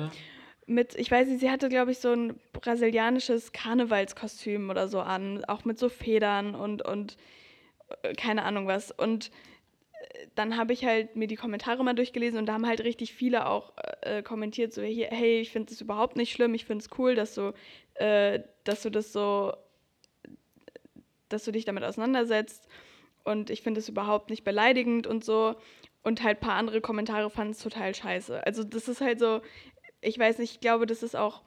[0.66, 5.44] Mit, ich weiß nicht, sie hatte, glaube ich, so ein brasilianisches Karnevalskostüm oder so an,
[5.44, 7.18] auch mit so Federn und, und
[8.02, 8.90] äh, keine Ahnung was.
[8.90, 9.30] Und
[10.34, 13.46] dann habe ich halt mir die Kommentare mal durchgelesen und da haben halt richtig viele
[13.46, 16.98] auch äh, kommentiert, so hier, hey, ich finde es überhaupt nicht schlimm, ich finde es
[16.98, 17.52] cool, dass du,
[17.94, 19.52] äh, dass du das so,
[21.28, 22.68] dass du dich damit auseinandersetzt
[23.24, 25.56] und ich finde es überhaupt nicht beleidigend und so.
[26.02, 28.46] Und halt ein paar andere Kommentare fanden es total scheiße.
[28.46, 29.40] Also das ist halt so,
[30.02, 31.42] ich weiß nicht, ich glaube, das ist auch,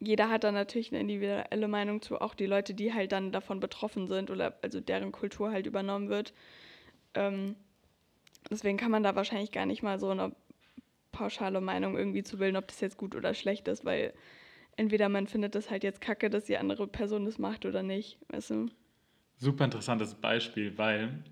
[0.00, 3.60] jeder hat da natürlich eine individuelle Meinung zu, auch die Leute, die halt dann davon
[3.60, 6.32] betroffen sind oder also deren Kultur halt übernommen wird.
[7.14, 7.56] Ähm,
[8.50, 10.34] deswegen kann man da wahrscheinlich gar nicht mal so eine
[11.12, 14.14] pauschale Meinung irgendwie zu bilden, ob das jetzt gut oder schlecht ist, weil
[14.76, 18.18] entweder man findet das halt jetzt kacke, dass die andere Person das macht oder nicht,
[18.28, 18.66] weißt du?
[19.42, 21.24] Super interessantes Beispiel, weil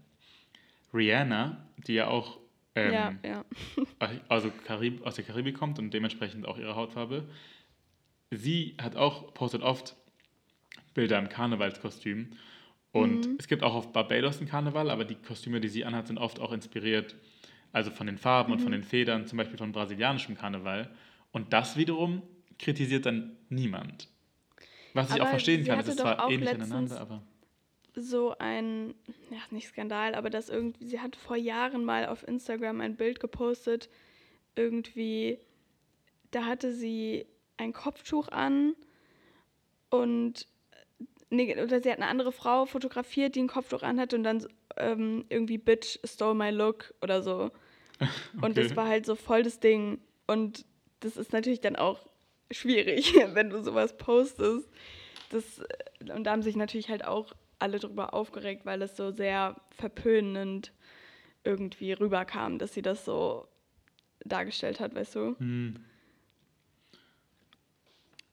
[0.93, 2.41] Rihanna, die ja auch
[2.75, 3.45] ähm, ja, ja.
[4.29, 7.29] also Karib aus der Karibik kommt und dementsprechend auch ihre Hautfarbe,
[8.33, 9.95] sie hat auch, postet oft
[10.93, 12.31] Bilder im Karnevalskostüm.
[12.91, 13.37] Und mhm.
[13.39, 16.41] es gibt auch auf Barbados einen Karneval, aber die Kostüme, die sie anhat, sind oft
[16.41, 17.15] auch inspiriert,
[17.71, 18.55] also von den Farben mhm.
[18.55, 18.79] und von mhm.
[18.79, 20.91] den Federn, zum Beispiel von brasilianischem Karneval.
[21.31, 22.23] Und das wiederum
[22.59, 24.09] kritisiert dann niemand.
[24.95, 27.23] Was ich auch verstehen kann, es ist zwar ähnlich aneinander, aber.
[27.95, 28.95] So ein,
[29.31, 33.21] ja, nicht Skandal, aber das irgendwie, sie hat vor Jahren mal auf Instagram ein Bild
[33.21, 33.89] gepostet,
[34.55, 35.39] irgendwie,
[36.31, 37.27] da hatte sie
[37.57, 38.75] ein Kopftuch an
[39.91, 40.47] und
[41.31, 45.25] nee, oder sie hat eine andere Frau fotografiert, die ein Kopftuch anhatte und dann ähm,
[45.29, 47.51] irgendwie Bitch stole my look oder so.
[47.99, 48.09] okay.
[48.41, 50.01] Und das war halt so voll das Ding.
[50.27, 50.65] Und
[51.01, 52.07] das ist natürlich dann auch
[52.51, 54.69] schwierig, wenn du sowas postest.
[55.31, 59.11] Das, äh, und da haben sich natürlich halt auch alle drüber aufgeregt, weil es so
[59.11, 60.73] sehr verpönend
[61.45, 63.47] irgendwie rüberkam, dass sie das so
[64.25, 65.37] dargestellt hat, weißt du?
[65.39, 65.77] Hm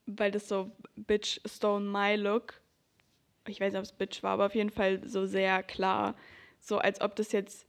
[0.07, 2.55] weil das so Bitch stole my look.
[3.45, 6.15] Ich weiß nicht, ob es Bitch war, aber auf jeden Fall so sehr klar.
[6.59, 7.67] So als ob das jetzt,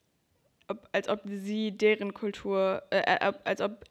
[0.68, 3.84] ob, als ob sie deren Kultur, äh, äh als ob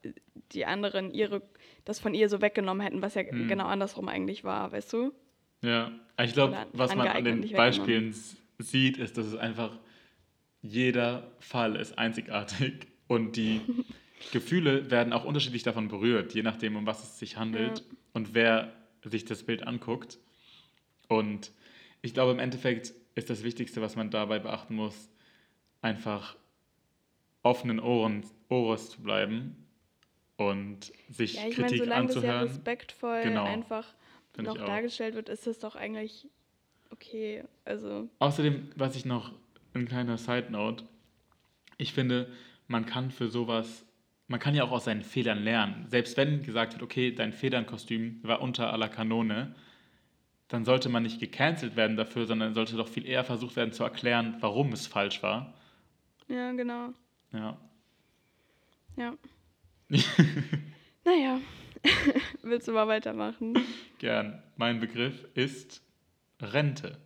[0.53, 1.41] die anderen ihre,
[1.86, 3.47] das von ihr so weggenommen hätten, was ja hm.
[3.47, 5.13] genau andersrum eigentlich war, weißt du?
[5.62, 5.91] Ja,
[6.22, 8.15] ich glaube, was man an den Beispielen
[8.60, 9.78] sieht, ist, dass es einfach
[10.62, 13.62] jeder Fall ist einzigartig und die
[14.32, 17.80] Gefühle werden auch unterschiedlich davon berührt, je nachdem, um was es sich handelt.
[17.80, 20.17] Ja und wer sich das Bild anguckt.
[21.08, 21.52] Und
[22.02, 25.10] ich glaube, im Endeffekt ist das Wichtigste, was man dabei beachten muss,
[25.82, 26.36] einfach
[27.43, 29.67] offenen Ohren, Ohres zu bleiben
[30.36, 32.39] und sich ja, ich Kritik meine, solange anzuhören.
[32.41, 33.93] Das ja respektvoll genau, einfach
[34.38, 36.28] noch dargestellt wird, ist das doch eigentlich
[36.92, 37.44] okay.
[37.66, 39.34] Also Außerdem, was ich noch,
[39.74, 40.86] ein kleiner Side Note,
[41.78, 42.32] ich finde,
[42.68, 43.88] man kann für sowas
[44.28, 45.86] man kann ja auch aus seinen Fehlern lernen.
[45.88, 49.56] Selbst wenn gesagt wird, okay, dein Federnkostüm war unter aller Kanone,
[50.50, 53.84] dann sollte man nicht gecancelt werden dafür, sondern sollte doch viel eher versucht werden zu
[53.84, 55.54] erklären, warum es falsch war.
[56.28, 56.90] Ja, genau.
[57.32, 57.58] Ja.
[58.98, 59.13] Ja.
[61.06, 61.40] naja,
[62.42, 63.58] willst du mal weitermachen?
[64.00, 64.42] Gern.
[64.56, 65.82] Mein Begriff ist
[66.42, 66.98] Rente.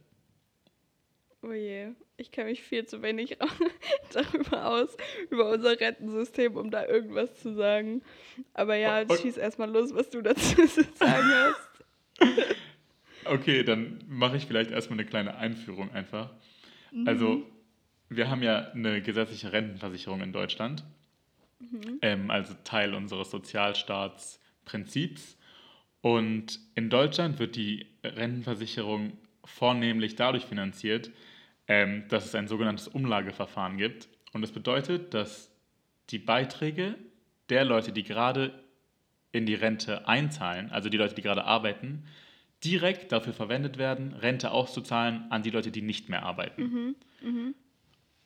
[1.43, 3.37] Oh je, ich kenne mich viel zu wenig
[4.13, 4.95] darüber aus,
[5.31, 8.03] über unser Rentensystem, um da irgendwas zu sagen.
[8.53, 9.17] Aber ja, okay.
[9.21, 11.69] schieß erstmal los, was du dazu zu sagen hast.
[13.25, 16.29] Okay, dann mache ich vielleicht erstmal eine kleine Einführung einfach.
[16.91, 17.07] Mhm.
[17.07, 17.43] Also,
[18.09, 20.83] wir haben ja eine gesetzliche Rentenversicherung in Deutschland,
[21.59, 21.97] mhm.
[22.03, 23.33] ähm, also Teil unseres
[24.71, 25.37] Sozialstaatsprinzips.
[26.01, 31.11] Und in Deutschland wird die Rentenversicherung vornehmlich dadurch finanziert,
[31.67, 34.07] ähm, dass es ein sogenanntes Umlageverfahren gibt.
[34.33, 35.51] Und das bedeutet, dass
[36.09, 36.95] die Beiträge
[37.49, 38.63] der Leute, die gerade
[39.31, 42.05] in die Rente einzahlen, also die Leute, die gerade arbeiten,
[42.63, 46.61] direkt dafür verwendet werden, Rente auszuzahlen an die Leute, die nicht mehr arbeiten.
[46.61, 46.95] Mhm.
[47.21, 47.55] Mhm.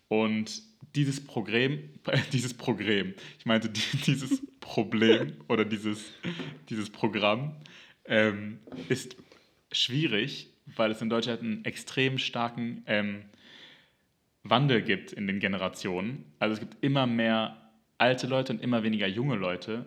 [0.07, 0.61] Und
[0.95, 1.79] dieses Programm,
[2.33, 6.11] dieses Programm, ich meinte dieses Problem oder dieses,
[6.69, 7.55] dieses Programm
[8.05, 9.15] ähm, ist
[9.71, 13.25] schwierig, weil es in Deutschland einen extrem starken ähm,
[14.43, 16.25] Wandel gibt in den Generationen.
[16.39, 19.85] Also es gibt immer mehr alte Leute und immer weniger junge Leute.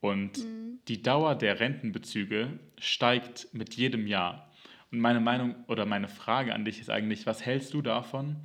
[0.00, 0.78] Und mhm.
[0.88, 4.52] die Dauer der Rentenbezüge steigt mit jedem Jahr.
[4.90, 8.36] Und meine Meinung oder meine Frage an dich ist eigentlich, was hältst du davon,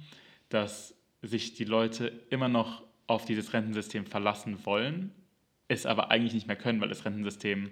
[0.50, 5.12] dass sich die Leute immer noch auf dieses Rentensystem verlassen wollen,
[5.67, 7.71] es aber eigentlich nicht mehr können, weil das Rentensystem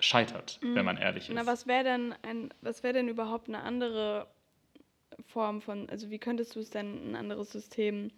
[0.00, 0.74] scheitert, mhm.
[0.74, 1.34] wenn man ehrlich ist.
[1.34, 4.26] Na, was wäre denn ein, was wäre denn überhaupt eine andere
[5.26, 8.10] Form von, also wie könntest du es denn ein anderes System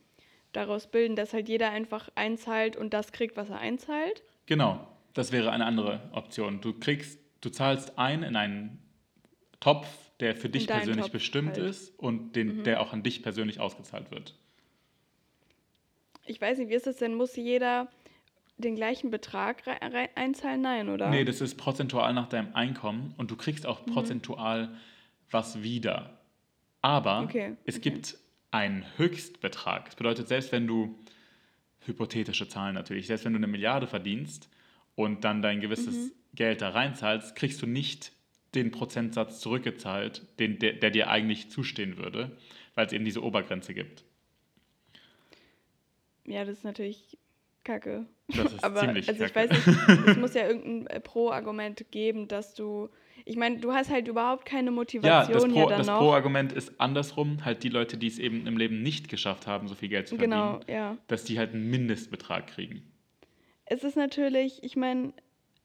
[0.53, 4.23] daraus bilden, dass halt jeder einfach einzahlt und das kriegt, was er einzahlt?
[4.47, 6.61] Genau, das wäre eine andere Option.
[6.61, 8.79] Du kriegst, du zahlst ein in einen
[9.61, 9.89] Topf,
[10.21, 11.71] der für dich persönlich Topf bestimmt halt.
[11.71, 12.65] ist und den, mhm.
[12.65, 14.35] der auch an dich persönlich ausgezahlt wird.
[16.27, 17.15] Ich weiß nicht, wie ist das denn?
[17.15, 17.89] Muss jeder
[18.57, 19.63] den gleichen Betrag
[20.15, 20.61] einzahlen?
[20.63, 21.11] Nein, oder?
[21.11, 24.77] Nee, das ist prozentual nach deinem Einkommen und du kriegst auch prozentual
[25.31, 26.19] was wieder.
[26.83, 27.91] Aber Okay, es okay.
[27.91, 28.19] gibt
[28.51, 29.87] einen Höchstbetrag.
[29.87, 30.99] Das bedeutet, selbst wenn du,
[31.87, 34.49] hypothetische Zahlen natürlich, selbst wenn du eine Milliarde verdienst
[34.95, 36.13] und dann dein gewisses Mhm.
[36.35, 38.13] Geld da reinzahlst, kriegst du nicht
[38.55, 42.37] den Prozentsatz zurückgezahlt, den, der, der dir eigentlich zustehen würde,
[42.75, 44.05] weil es eben diese Obergrenze gibt.
[46.25, 47.19] Ja, das ist natürlich
[47.65, 48.07] kacke.
[48.29, 49.51] Das ist Aber ziemlich also ich kacke.
[49.51, 52.89] weiß nicht, es muss ja irgendein äh, Pro-Argument geben, dass du.
[53.27, 55.99] Ich meine, du hast halt überhaupt keine Ja, Motivation das, ja, Pro, dann das noch.
[55.99, 59.75] Pro-Argument ist andersrum, halt die Leute, die es eben im Leben nicht geschafft haben, so
[59.75, 60.99] viel Geld zu verdienen, genau, ja.
[61.07, 62.83] dass die halt einen Mindestbetrag kriegen.
[63.65, 65.15] Es ist natürlich, ich meine,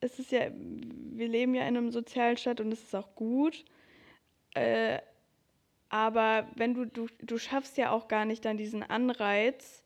[0.00, 3.64] es ist ja, wir leben ja in einem Sozialstaat und es ist auch gut.
[4.54, 4.98] Äh,
[5.90, 9.79] aber wenn du, du, du schaffst ja auch gar nicht dann diesen Anreiz,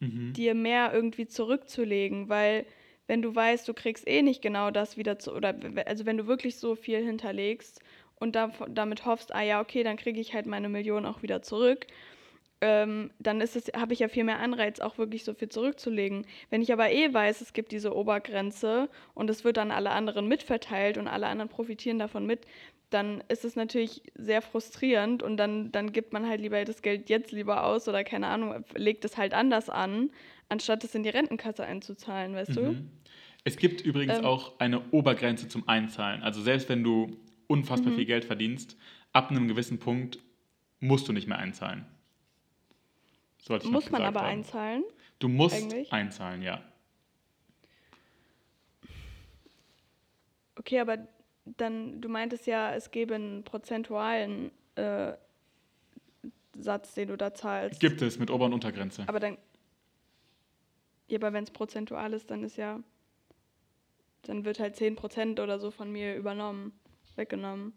[0.00, 0.36] Mhm.
[0.36, 2.66] dir mehr irgendwie zurückzulegen, weil
[3.06, 5.54] wenn du weißt, du kriegst eh nicht genau das wieder zu, oder
[5.86, 7.80] also wenn du wirklich so viel hinterlegst
[8.16, 11.42] und da, damit hoffst, ah ja, okay, dann kriege ich halt meine Million auch wieder
[11.42, 11.86] zurück,
[12.60, 16.26] ähm, dann ist es, habe ich ja viel mehr Anreiz, auch wirklich so viel zurückzulegen.
[16.50, 20.26] Wenn ich aber eh weiß, es gibt diese Obergrenze und es wird dann alle anderen
[20.28, 22.46] mitverteilt und alle anderen profitieren davon mit,
[22.90, 27.10] dann ist es natürlich sehr frustrierend und dann, dann gibt man halt lieber das Geld
[27.10, 30.10] jetzt lieber aus oder keine Ahnung, legt es halt anders an,
[30.48, 32.62] anstatt es in die Rentenkasse einzuzahlen, weißt du?
[32.62, 32.90] Mhm.
[33.44, 34.24] Es gibt übrigens Ähm.
[34.24, 36.22] auch eine Obergrenze zum Einzahlen.
[36.22, 37.16] Also selbst wenn du
[37.48, 37.96] unfassbar Mhm.
[37.96, 38.76] viel Geld verdienst,
[39.12, 40.20] ab einem gewissen Punkt
[40.80, 41.86] musst du nicht mehr einzahlen.
[43.46, 44.26] Sollte ich Muss man aber haben.
[44.26, 44.84] einzahlen?
[45.20, 45.92] Du musst eigentlich?
[45.92, 46.60] einzahlen, ja.
[50.56, 51.06] Okay, aber
[51.44, 55.12] dann, du meintest ja, es gäbe einen prozentualen äh,
[56.58, 57.78] Satz, den du da zahlst.
[57.78, 59.04] Gibt es mit Ober- und Untergrenze.
[59.06, 59.38] Aber dann.
[61.06, 62.80] Ja, aber wenn es prozentual ist, dann ist ja.
[64.22, 66.72] Dann wird halt 10% oder so von mir übernommen,
[67.14, 67.74] weggenommen.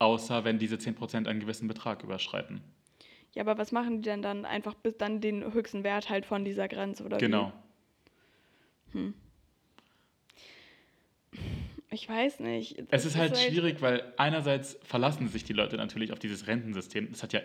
[0.00, 2.60] Außer wenn diese 10% einen gewissen Betrag überschreiten.
[3.34, 4.44] Ja, aber was machen die denn dann?
[4.44, 7.52] Einfach bis dann den höchsten Wert halt von dieser Grenze oder Genau.
[8.92, 9.12] wie?
[11.92, 12.78] Ich weiß nicht.
[12.78, 17.10] Es Das ist halt schwierig, weil einerseits verlassen sich die Leute natürlich auf dieses Rentensystem.
[17.10, 17.40] Das hat ja,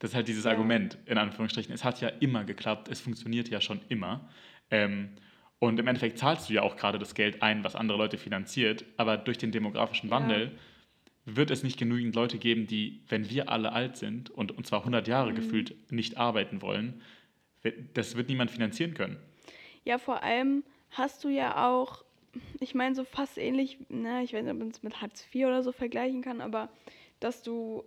[0.00, 0.52] das ist halt dieses Ja.
[0.52, 1.72] Argument, in Anführungsstrichen.
[1.72, 4.28] Es hat ja immer geklappt, es funktioniert ja schon immer.
[4.70, 5.10] Ähm,
[5.60, 8.84] und im Endeffekt zahlst du ja auch gerade das Geld ein, was andere Leute finanziert.
[8.96, 10.50] Aber durch den demografischen Ja.
[11.36, 14.80] Wird es nicht genügend Leute geben, die, wenn wir alle alt sind und, und zwar
[14.80, 15.36] 100 Jahre Mhm.
[15.36, 17.02] gefühlt nicht arbeiten wollen,
[17.94, 19.18] das wird niemand finanzieren können.
[19.84, 22.04] Ja, vor allem hast du ja auch,
[22.60, 25.46] ich meine, so fast ähnlich, na, ich weiß nicht, ob man es mit Hartz IV
[25.46, 26.70] oder so vergleichen kann, aber
[27.20, 27.84] dass du,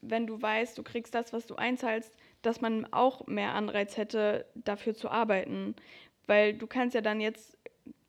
[0.00, 4.46] wenn du weißt, du kriegst das, was du einzahlst, dass man auch mehr Anreiz hätte,
[4.54, 5.74] dafür zu arbeiten.
[6.26, 7.58] Weil du kannst ja dann jetzt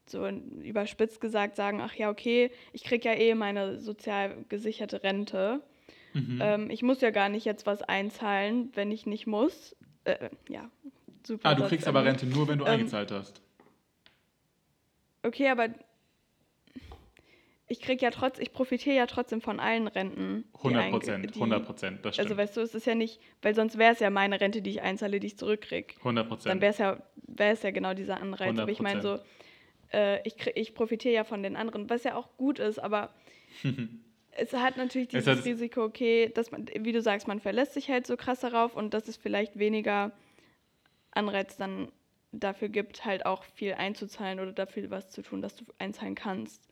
[0.08, 5.62] so überspitzt gesagt sagen, ach ja, okay, ich krieg ja eh meine sozial gesicherte Rente.
[6.14, 6.40] Mhm.
[6.42, 9.76] Ähm, ich muss ja gar nicht jetzt was einzahlen, wenn ich nicht muss.
[10.06, 10.70] Äh, ja,
[11.26, 11.50] super.
[11.50, 12.06] ah, du kriegst aber.
[12.06, 13.42] Rente nur, wenn du Ähm, eingezahlt hast.
[15.24, 15.70] Okay, aber
[17.68, 20.44] ich krieg ja trotz, ich profitiere ja trotzdem von allen Renten.
[20.54, 22.28] die 100 einge- Prozent, die- 100 Prozent, das stimmt.
[22.30, 24.70] Also weißt du, es ist ja nicht, weil sonst wäre es ja meine Rente, die
[24.70, 25.96] ich einzahle, die ich zurückkrieg.
[25.98, 26.62] 100 Dann Prozent.
[26.62, 28.58] wäre es ja, wäre es ja genau dieser Anreiz.
[28.60, 29.18] Aber ich meine so,
[29.96, 33.14] äh, ich, ich profitiere ja von den anderen, was ja auch gut ist, aber
[34.32, 37.74] es hat natürlich Es dieses hat- Risiko, okay, dass man, wie du sagst, man verlässt
[37.74, 40.12] sich halt so krass darauf und dass es vielleicht weniger
[41.12, 41.92] Anreiz dann
[42.32, 46.68] dafür gibt, halt auch viel einzuzahlen oder dafür was zu tun, dass du einzahlen kannst.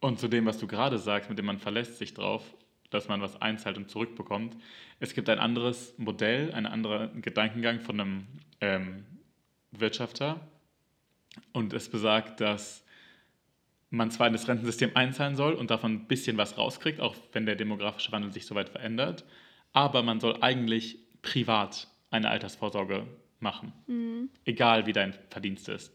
[0.00, 2.42] Und zu dem, was du gerade sagst, mit dem man verlässt sich drauf,
[2.90, 4.56] dass man was einzahlt und zurückbekommt.
[5.00, 8.26] Es gibt ein anderes Modell, einen anderen Gedankengang von einem
[8.60, 9.04] ähm,
[9.70, 10.40] Wirtschafter.
[11.52, 12.84] Und es besagt, dass
[13.90, 17.46] man zwar in das Rentensystem einzahlen soll und davon ein bisschen was rauskriegt, auch wenn
[17.46, 19.24] der demografische Wandel sich so weit verändert,
[19.72, 23.06] aber man soll eigentlich privat eine Altersvorsorge
[23.40, 23.72] machen.
[24.44, 25.92] Egal wie dein Verdienst ist.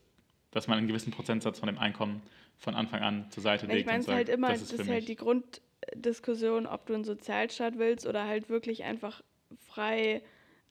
[0.51, 2.21] Dass man einen gewissen Prozentsatz von dem Einkommen
[2.57, 4.71] von Anfang an zur Seite ich legt meine, und es ist halt immer, das das
[4.73, 9.21] ist ist für halt die Grunddiskussion, ob du einen Sozialstaat willst oder halt wirklich einfach
[9.57, 10.21] frei,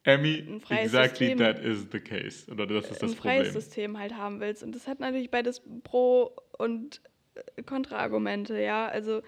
[0.05, 2.51] Emmy, ein exactly System- that is the case.
[2.51, 3.61] Oder das ist das ein freies Problem.
[3.61, 4.63] System halt haben willst.
[4.63, 7.03] Und das hat natürlich beides Pro- und
[7.35, 8.87] äh, Kontraargumente, ja.
[8.87, 9.23] Also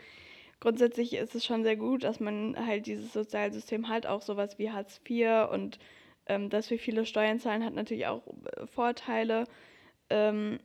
[0.61, 4.71] grundsätzlich ist es schon sehr gut, dass man halt dieses Sozialsystem hat, auch sowas wie
[4.71, 5.79] Hartz IV und
[6.27, 8.23] ähm, dass wir viele Steuern zahlen, hat natürlich auch
[8.57, 9.45] äh, Vorteile.
[10.09, 10.61] Ähm,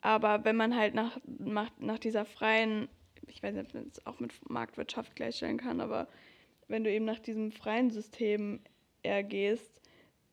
[0.00, 2.88] aber wenn man halt nach, nach, nach dieser freien,
[3.26, 6.08] ich weiß nicht, ob man es auch mit Marktwirtschaft gleichstellen kann, aber
[6.68, 8.60] wenn du eben nach diesem freien System
[9.04, 9.80] eher gehst,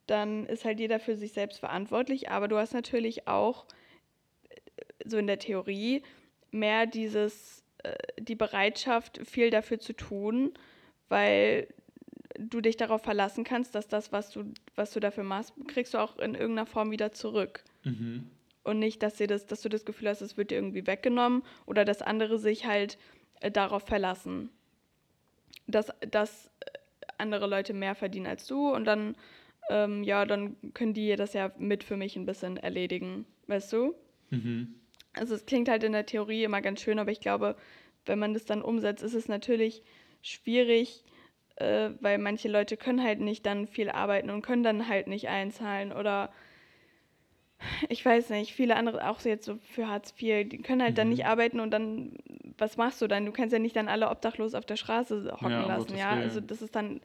[0.08, 2.30] dann ist halt jeder für sich selbst verantwortlich.
[2.30, 3.66] Aber du hast natürlich auch,
[4.50, 4.56] äh,
[5.06, 6.04] so in der Theorie,
[6.52, 10.54] mehr dieses, äh, die Bereitschaft, viel dafür zu tun,
[11.10, 11.68] weil
[12.38, 15.98] du dich darauf verlassen kannst, dass das, was du, was du dafür machst, kriegst du
[15.98, 17.64] auch in irgendeiner Form wieder zurück.
[17.84, 18.30] Mhm.
[18.64, 21.44] Und nicht, dass, dir das, dass du das Gefühl hast, es wird dir irgendwie weggenommen
[21.66, 22.98] oder dass andere sich halt
[23.40, 24.50] äh, darauf verlassen.
[25.68, 26.08] Dass äh,
[27.22, 29.16] andere Leute mehr verdienen als du und dann,
[29.70, 33.96] ähm, ja, dann können die das ja mit für mich ein bisschen erledigen, weißt du?
[34.32, 34.76] Mhm.
[35.14, 37.56] Also es klingt halt in der Theorie immer ganz schön, aber ich glaube,
[38.06, 39.84] wenn man das dann umsetzt, ist es natürlich
[40.22, 41.04] schwierig,
[41.58, 45.28] äh, weil manche Leute können halt nicht dann viel arbeiten und können dann halt nicht
[45.28, 46.32] einzahlen oder
[47.90, 50.98] ich weiß nicht, viele andere, auch so jetzt so für Hartz IV, die können halt
[50.98, 51.14] dann Mhm.
[51.14, 52.18] nicht arbeiten und dann,
[52.62, 53.26] was machst du dann?
[53.26, 56.12] Du kannst ja nicht dann alle obdachlos auf der Straße hocken Ja, lassen, ja.
[56.12, 57.02] Also das ist dann,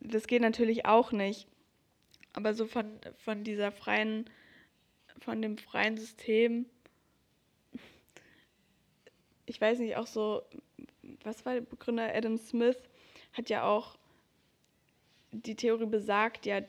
[0.00, 1.46] das geht natürlich auch nicht.
[2.32, 4.28] Aber so von, von dieser freien,
[5.20, 6.66] von dem freien System,
[9.46, 10.42] ich weiß nicht, auch so,
[11.22, 12.78] was war der Begründer Adam Smith,
[13.32, 13.96] hat ja auch,
[15.30, 16.62] die Theorie besagt ja,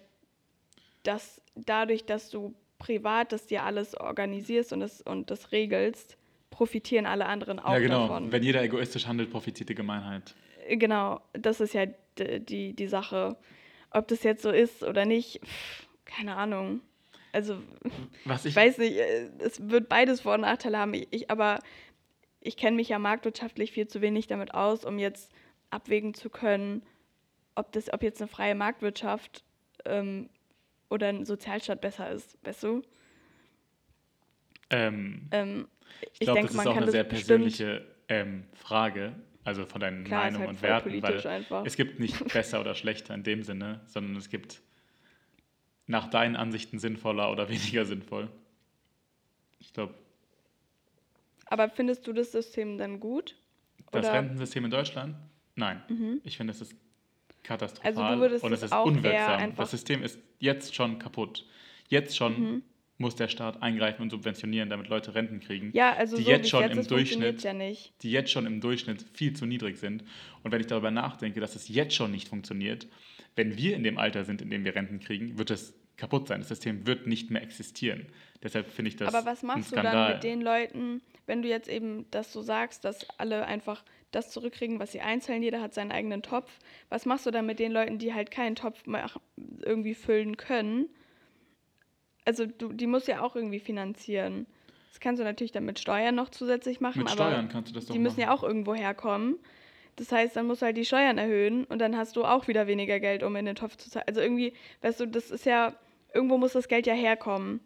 [1.01, 6.17] dass dadurch, dass du privat das dir alles organisierst und das, und das regelst,
[6.55, 8.07] profitieren alle anderen auch ja, genau.
[8.07, 8.31] davon.
[8.31, 10.35] Wenn jeder egoistisch handelt, profitiert die Gemeinheit.
[10.69, 11.85] Genau, das ist ja
[12.17, 13.35] die, die Sache.
[13.91, 16.79] Ob das jetzt so ist oder nicht, pff, keine Ahnung.
[17.33, 17.57] Also,
[18.23, 20.93] Was ich ich, weiß nicht, äh, es wird beides Vor- und Nachteile haben.
[20.93, 21.59] Ich, ich aber
[22.39, 25.29] ich kenne mich ja marktwirtschaftlich viel zu wenig damit aus, um jetzt
[25.71, 26.83] abwägen zu können,
[27.55, 29.43] ob das, ob jetzt eine freie Marktwirtschaft
[29.83, 30.29] ähm,
[30.89, 32.81] oder ein Sozialstaat besser ist, weißt du?
[34.69, 35.67] ähm, Ähm,
[36.13, 40.48] ich glaube, das ist auch eine sehr persönliche ähm, Frage, also von deinen Klar, Meinungen
[40.48, 41.65] halt und Werten, weil einfach.
[41.65, 44.62] es gibt nicht besser oder schlechter in dem Sinne, sondern es gibt
[45.88, 48.30] nach deinen Ansichten sinnvoller oder weniger sinnvoll.
[49.60, 49.93] Ich glaube,
[51.48, 53.36] Aber findest du das System dann gut?
[53.91, 54.15] das Oder- Mhm.
[54.17, 55.15] Rentensystem in Deutschland?
[55.56, 56.19] Nein.
[56.24, 56.76] Ich finde, es ist
[57.43, 59.56] katastrophal Also du würdest und es ist auch unwirksam.
[59.56, 61.45] Das System ist jetzt schon kaputt.
[61.88, 62.63] Jetzt schon Mhm.
[62.97, 66.49] Muss der Staat eingreifen und subventionieren, damit Leute Renten kriegen, Ja, also die so jetzt
[66.49, 70.03] schon jetzt im Durchschnitt ja die jetzt schon im Durchschnitt viel zu niedrig sind.
[70.43, 72.88] Und wenn ich darüber nachdenke, dass es jetzt schon nicht funktioniert,
[73.36, 76.39] wenn wir in dem Alter sind, in dem wir Renten kriegen, wird es kaputt sein.
[76.39, 78.05] Das System wird nicht mehr existieren.
[78.43, 81.67] Deshalb finde ich das Aber was machst du dann mit den Leuten, wenn du jetzt
[81.67, 85.91] eben das so sagst, dass alle einfach das zurückkriegen, was sie einzahlen, jeder hat seinen
[85.91, 86.60] eigenen Topf.
[86.89, 88.84] Was machst du dann mit den Leuten, die halt keinen Topf
[89.62, 90.89] irgendwie füllen können?
[92.25, 94.45] Also du, die musst du ja auch irgendwie finanzieren.
[94.91, 97.75] Das kannst du natürlich dann mit Steuern noch zusätzlich machen, Mit aber Steuern kannst du
[97.75, 98.29] das doch die müssen machen.
[98.29, 99.38] ja auch irgendwo herkommen.
[99.97, 102.67] Das heißt, dann musst du halt die Steuern erhöhen und dann hast du auch wieder
[102.67, 104.05] weniger Geld, um in den Topf zu zahlen.
[104.07, 105.73] Also irgendwie, weißt du, das ist ja,
[106.13, 107.61] irgendwo muss das Geld ja herkommen.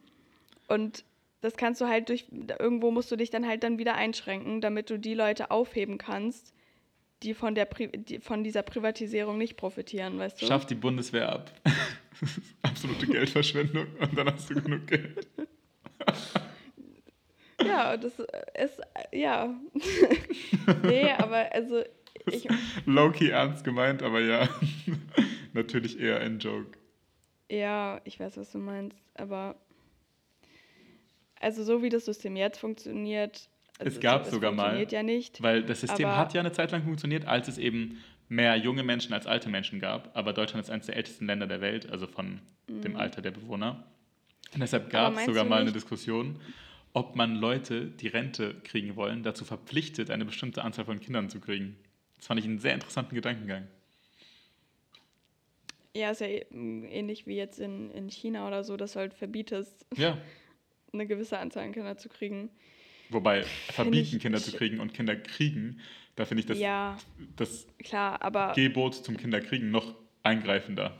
[0.67, 1.03] Und
[1.41, 2.25] das kannst du halt durch,
[2.59, 6.53] irgendwo musst du dich dann halt dann wieder einschränken, damit du die Leute aufheben kannst,
[7.23, 10.45] die von, der Pri die von dieser Privatisierung nicht profitieren, weißt du?
[10.45, 11.51] Schaff die Bundeswehr ab.
[12.19, 15.27] Das ist absolute Geldverschwendung und dann hast du genug Geld.
[17.63, 19.53] Ja, das ist, ja.
[20.83, 21.83] nee, aber also,
[22.25, 22.47] ich,
[22.85, 24.47] Low-key ernst gemeint, aber ja,
[25.53, 26.77] natürlich eher ein Joke.
[27.49, 29.55] Ja, ich weiß, was du meinst, aber
[31.39, 35.41] also so wie das System jetzt funktioniert, also Es gab sogar mal- funktioniert ja nicht.
[35.41, 37.97] Weil das System hat ja eine Zeit lang funktioniert, als es eben
[38.29, 40.15] mehr junge Menschen als alte Menschen gab.
[40.15, 43.83] Aber Deutschland ist eines der ältesten Länder der Welt, also von dem Alter der Bewohner.
[44.53, 45.25] Und deshalb gab es Mhm.
[45.25, 46.39] sogar mal eine Diskussion,
[46.93, 51.39] ob man Leute, die Rente kriegen wollen, dazu verpflichtet, eine bestimmte Anzahl von Kindern zu
[51.39, 51.75] kriegen.
[52.17, 53.67] Das fand ich einen sehr interessanten Gedankengang.
[55.95, 59.13] Ja, ist ja eh- ähnlich wie jetzt in, in China oder so, dass du halt
[59.13, 60.17] verbietest, Ja,
[60.93, 62.49] eine gewisse Anzahl an Kinder zu kriegen.
[63.09, 65.79] wobei verbieten, Kinder zu kriegen und Kinder kriegen,
[66.19, 66.97] da finde ich das, ja,
[67.37, 70.93] das klar, aber Gebot zum Kinderkriegen noch eingreifender.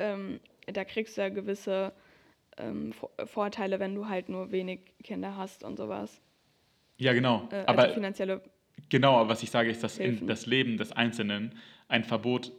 [0.00, 1.92] ähm, da kriegst du ja gewisse
[2.56, 6.20] ähm, Vor- Vorteile, wenn du halt nur wenig Kinder hast und sowas.
[6.98, 7.48] Ja, genau.
[7.52, 8.42] Äh, aber also finanzielle
[8.88, 12.50] Genau, aber was ich sage, ist, dass in das Leben des Einzelnen ein Verbot,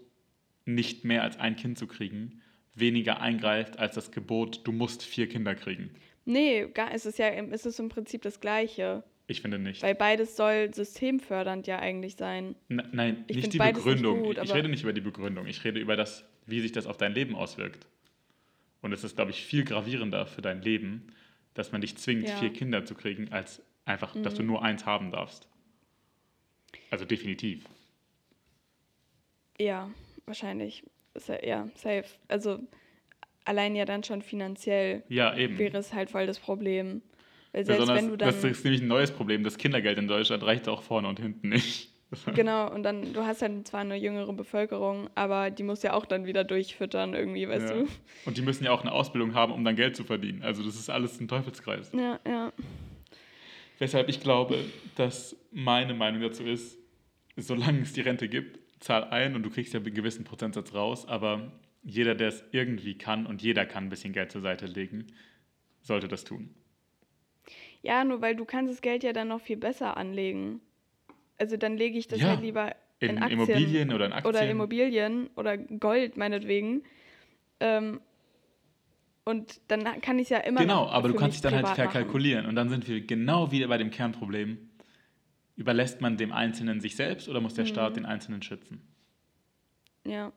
[0.64, 2.42] nicht mehr als ein Kind zu kriegen,
[2.74, 5.94] weniger eingreift als das Gebot, du musst vier Kinder kriegen.
[6.24, 9.04] Nee, gar, es ist ja es ist im Prinzip das Gleiche.
[9.28, 9.82] Ich finde nicht.
[9.82, 12.56] Weil beides soll systemfördernd ja eigentlich sein.
[12.70, 14.24] N nein, Ich nicht die beides nicht Begründung.
[14.24, 15.48] gut, ich rede nicht über die Begründung.
[15.48, 17.88] Ich rede über das, wie sich das auf dein Leben auswirkt.
[18.82, 21.08] Und es ist, glaube ich, viel gravierender für dein Leben,
[21.56, 22.36] dass man dich zwingt, Ja.
[22.38, 24.48] vier Kinder zu kriegen, als einfach, dass du Mhm.
[24.48, 25.48] nur eins haben darfst.
[26.92, 27.66] Also definitiv.
[29.60, 29.90] Ja,
[30.26, 30.84] wahrscheinlich.
[31.44, 32.06] Ja, safe.
[32.28, 32.60] Also
[33.46, 37.02] allein ja dann schon finanziell Ja, wäre es halt voll das Problem.
[37.56, 38.28] Weil selbst Besonders, wenn du dann.
[38.28, 39.46] das ist nämlich ein neues Problem.
[39.46, 41.90] Das Kindergeld in Deutschland reicht auch vorne und hinten nicht.
[42.36, 46.06] Genau, und dann, du hast halt zwar eine jüngere Bevölkerung, aber die muss ja auch
[46.06, 47.84] dann wieder durchfüttern irgendwie, weißt Ja.
[48.26, 50.44] Und die müssen ja auch eine Ausbildung haben, um dann Geld zu verdienen.
[50.44, 51.92] Also das ist alles ein Teufelskreis.
[51.92, 51.98] du?
[51.98, 52.54] Ja, ja.
[53.80, 54.56] Weshalb ich glaube,
[54.96, 56.78] dass meine Meinung dazu ist,
[57.38, 61.08] solange es die Rente gibt, zahl ein und du kriegst ja einen gewissen Prozentsatz raus,
[61.08, 61.52] aber
[61.84, 65.08] jeder, der es irgendwie kann und jeder kann ein bisschen Geld zur Seite legen,
[65.82, 66.54] sollte das tun.
[67.86, 70.60] Ja, nur weil du kannst das Geld ja dann noch viel besser anlegen.
[71.38, 74.30] Also dann lege ich das Ja, halt lieber in, In Aktien Immobilien oder in Aktien.
[74.36, 76.82] oder Immobilien oder Gold meinetwegen.
[77.60, 78.02] Ähm,
[79.24, 81.78] und dann kann ich es ja immer Genau, aber du kannst dich dann halt privat
[81.78, 81.92] machen.
[81.94, 82.48] verkalkulieren.
[82.48, 84.58] Und dann sind wir genau wieder bei dem Kernproblem.
[85.56, 87.70] Überlässt man dem Einzelnen sich selbst oder muss der Mhm.
[87.70, 88.82] Staat den Einzelnen schützen?
[90.08, 90.34] Ja.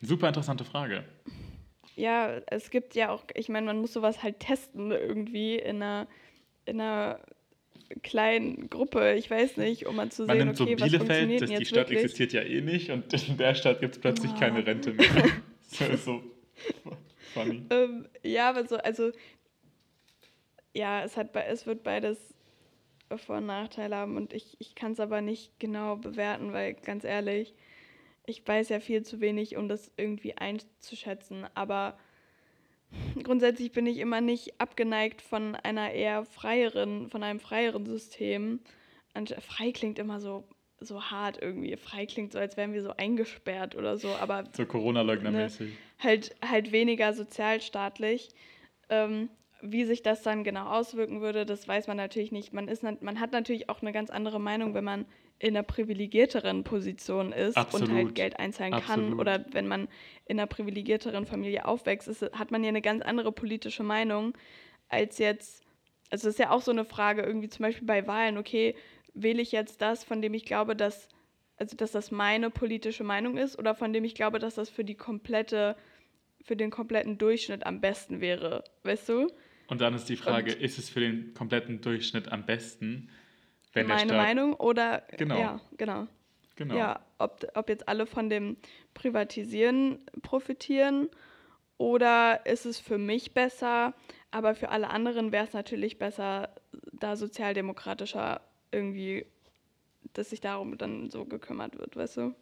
[0.00, 1.04] Super interessante Frage.
[1.96, 6.06] Ja, es gibt ja auch, ich meine, man muss sowas halt testen irgendwie in einer,
[6.64, 7.20] in einer
[8.02, 11.08] kleinen Gruppe, ich weiß nicht, um mal zu Man sehen, nimmt okay, so was Bielefeld,
[11.08, 12.04] funktioniert das, denn die jetzt Stadt wirklich?
[12.04, 14.38] existiert ja eh nicht und in der Stadt gibt es plötzlich Ah.
[14.38, 15.06] keine Rente mehr.
[15.78, 16.22] das ist so
[17.34, 17.62] funny.
[17.70, 19.12] Ähm, ja, aber so, also
[20.74, 22.34] ja, es hat bei, es wird beides
[23.16, 27.04] Vor- und Nachteile haben und ich, ich kann es aber nicht genau bewerten, weil ganz
[27.04, 27.54] ehrlich,
[28.24, 31.98] ich weiß ja viel zu wenig, um das irgendwie einzuschätzen, aber
[33.22, 38.60] grundsätzlich bin ich immer nicht abgeneigt von einer eher freieren, von einem freieren System.
[39.14, 40.44] Anst- Frei klingt immer so,
[40.80, 41.76] so hart irgendwie.
[41.76, 45.70] Frei klingt so, als wären wir so eingesperrt oder so, aber So Corona-Leugner-mäßig.
[45.98, 48.30] halt, halt weniger sozialstaatlich.
[48.88, 49.28] Ähm,
[49.64, 52.52] wie sich das dann genau auswirken würde, das weiß man natürlich nicht.
[52.52, 55.06] Man, ist, man hat natürlich auch eine ganz andere Meinung, wenn man
[55.42, 57.90] in einer privilegierteren Position ist und Absolut.
[57.90, 58.82] halt Geld einzahlen kann.
[58.82, 59.18] Absolut.
[59.18, 59.88] Oder wenn man
[60.26, 64.34] in einer privilegierteren Familie aufwächst, ist, hat man ja eine ganz andere politische Meinung
[64.88, 65.64] als jetzt.
[66.10, 68.76] Also das ist ja auch so eine Frage, irgendwie zum Beispiel bei Wahlen, okay,
[69.14, 71.08] wähle ich jetzt das, von dem ich glaube, dass,
[71.56, 74.84] also dass das meine politische Meinung ist, oder von dem ich glaube, dass das für
[74.84, 75.74] die komplette,
[76.44, 79.28] für den kompletten Durchschnitt am besten wäre, weißt du?
[79.66, 83.08] Und dann ist die Frage, Und- ist es für den kompletten Durchschnitt am besten,
[83.72, 84.12] wenn meine.
[84.12, 85.38] Meinung oder Genau.
[85.38, 86.06] ja, genau.
[86.56, 86.76] Genau.
[86.76, 88.56] Ja, ob, ob jetzt alle von dem
[88.94, 91.08] Privatisieren profitieren
[91.78, 93.94] oder ist es für mich besser,
[94.30, 96.50] aber für alle anderen wäre es natürlich besser,
[96.92, 99.26] da sozialdemokratischer irgendwie,
[100.12, 102.34] dass sich darum dann so gekümmert wird, weißt du?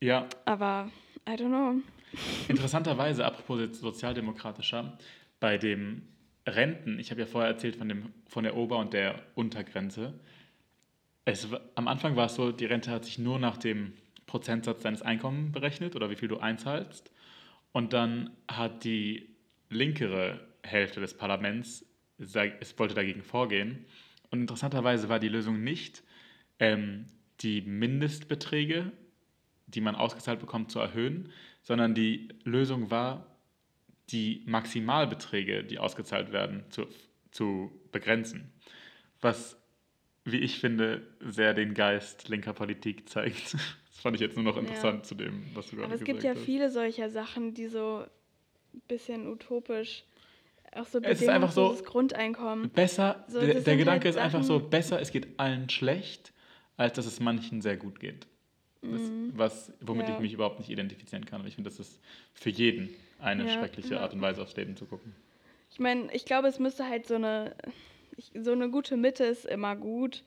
[0.00, 0.90] ja, Aber
[1.28, 1.80] I don't know.
[2.48, 4.96] Interessanterweise, apropos sozialdemokratischer,
[5.40, 6.06] bei dem
[6.54, 10.18] Renten, ich habe ja vorher erzählt von, dem, von der Ober- und der Untergrenze.
[11.24, 13.92] Es, am Anfang war es so, die Rente hat sich nur nach dem
[14.26, 17.10] Prozentsatz deines Einkommens berechnet oder wie viel du einzahlst.
[17.72, 19.28] Und dann hat die
[19.70, 21.84] linkere Hälfte des Parlaments,
[22.18, 23.84] es wollte dagegen vorgehen.
[24.30, 26.02] Und interessanterweise war die Lösung nicht,
[26.58, 27.06] ähm,
[27.40, 28.92] die Mindestbeträge,
[29.66, 31.30] die man ausgezahlt bekommt, zu erhöhen,
[31.62, 33.37] sondern die Lösung war,
[34.10, 36.86] die Maximalbeträge, die ausgezahlt werden, zu,
[37.30, 38.52] zu begrenzen.
[39.20, 39.56] Was,
[40.24, 43.56] wie ich finde, sehr den Geist linker Politik zeigt.
[43.98, 44.60] Das fand ich jetzt nur noch Ja.
[44.60, 46.44] interessant zu dem, was du gerade Aber es gesagt gibt ja hast.
[46.44, 48.04] viele solcher Sachen, die so
[48.72, 50.04] ein bisschen utopisch,
[50.70, 52.70] auch so Es ist einfach so- Grundeinkommen.
[52.70, 56.32] Besser, So, der, der Gedanke halt ist einfach so, besser, es geht allen schlecht,
[56.76, 58.28] als dass es manchen sehr gut geht.
[58.82, 59.02] Das,
[59.34, 60.08] was, womit Mhm.
[60.10, 60.14] Ja.
[60.16, 61.40] ich mich überhaupt nicht identifizieren kann.
[61.40, 62.00] Und ich finde, das ist
[62.32, 64.00] für jeden eine Ja, schreckliche.
[64.00, 65.14] Art und Weise, aufs Leben zu gucken.
[65.70, 67.54] Ich meine, ich glaube, es müsste halt so eine,
[68.34, 70.22] so eine gute Mitte ist immer gut.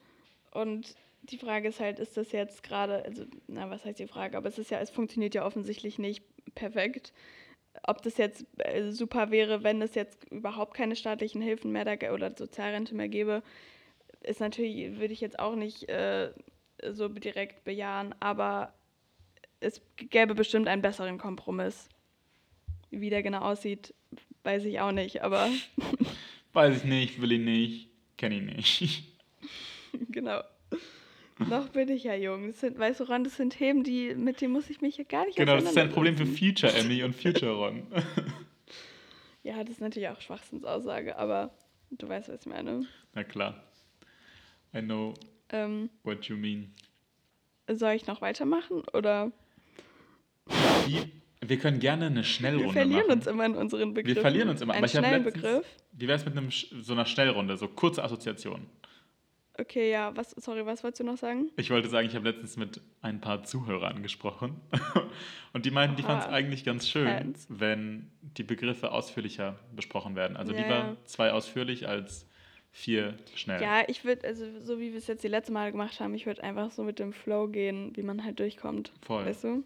[0.50, 4.36] Und die Frage ist halt, ist das jetzt gerade, also, na, was heißt die Frage?
[4.36, 6.22] Aber es ist ja, es funktioniert ja offensichtlich nicht
[6.54, 7.12] perfekt.
[7.84, 12.12] Ob das jetzt äh, super wäre, wenn es jetzt überhaupt keine staatlichen Hilfen mehr da,
[12.12, 13.42] oder Sozialrente mehr gäbe,
[14.22, 16.30] ist natürlich, würde ich jetzt auch nicht äh,
[16.90, 18.72] so direkt bejahen, aber
[19.60, 21.88] es gäbe bestimmt einen besseren Kompromiss.
[22.90, 23.94] Wie der genau aussieht,
[24.42, 25.48] weiß ich auch nicht, aber
[26.52, 29.04] Weiß ich nicht, will ich nicht, kenne ich nicht.
[30.10, 30.42] genau.
[31.38, 32.48] Noch bin ich ja jung.
[32.48, 35.04] Das sind, weißt du, Ron, das sind Themen, die, mit denen muss ich mich ja
[35.04, 36.26] gar nicht Genau, das ist ein Problem für.
[36.26, 37.86] Future Emmy und Future Ron.
[39.44, 41.52] Ja, das ist natürlich auch Schwachsinnsaussage, aber
[41.90, 42.86] du weißt, was ich meine.
[43.12, 43.60] Na klar.
[44.72, 45.14] I know
[45.52, 46.72] Ähm, what you mean.
[47.70, 49.30] soll ich noch weitermachen oder
[50.86, 50.98] Wie,
[51.40, 53.18] wir können gerne eine Schnellrunde wir verlieren machen.
[53.18, 54.16] uns immer in unseren Begriffen?
[54.16, 54.74] wir verlieren uns immer.
[54.74, 55.66] Einen aber schnellen letztens- Begriff?
[55.92, 58.66] Wie wäre es mit einem, so einer Schnellrunde, so kurze Assoziationen?
[59.58, 61.50] Okay, ja, was, sorry, was wolltest du noch sagen?
[61.58, 64.58] Ich wollte sagen, ich habe letztens mit ein paar Zuhörern gesprochen
[65.52, 66.12] und die meinten, die Oha.
[66.20, 67.46] fanden es eigentlich ganz schön, Fans.
[67.50, 70.38] wenn die Begriffe ausführlicher besprochen werden.
[70.38, 70.96] Also Ja, lieber ja.
[71.04, 72.26] zwei ausführlich als
[72.72, 73.62] vier schnell.
[73.62, 76.26] Ja, ich würde, also so wie wir es jetzt die letzte Mal gemacht haben, ich
[76.26, 78.92] würde einfach so mit dem Flow gehen, wie man halt durchkommt.
[79.02, 79.26] Voll.
[79.26, 79.62] Weißt du?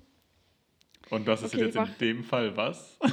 [1.11, 2.99] Und das ist Okay, jetzt in dem Fall was?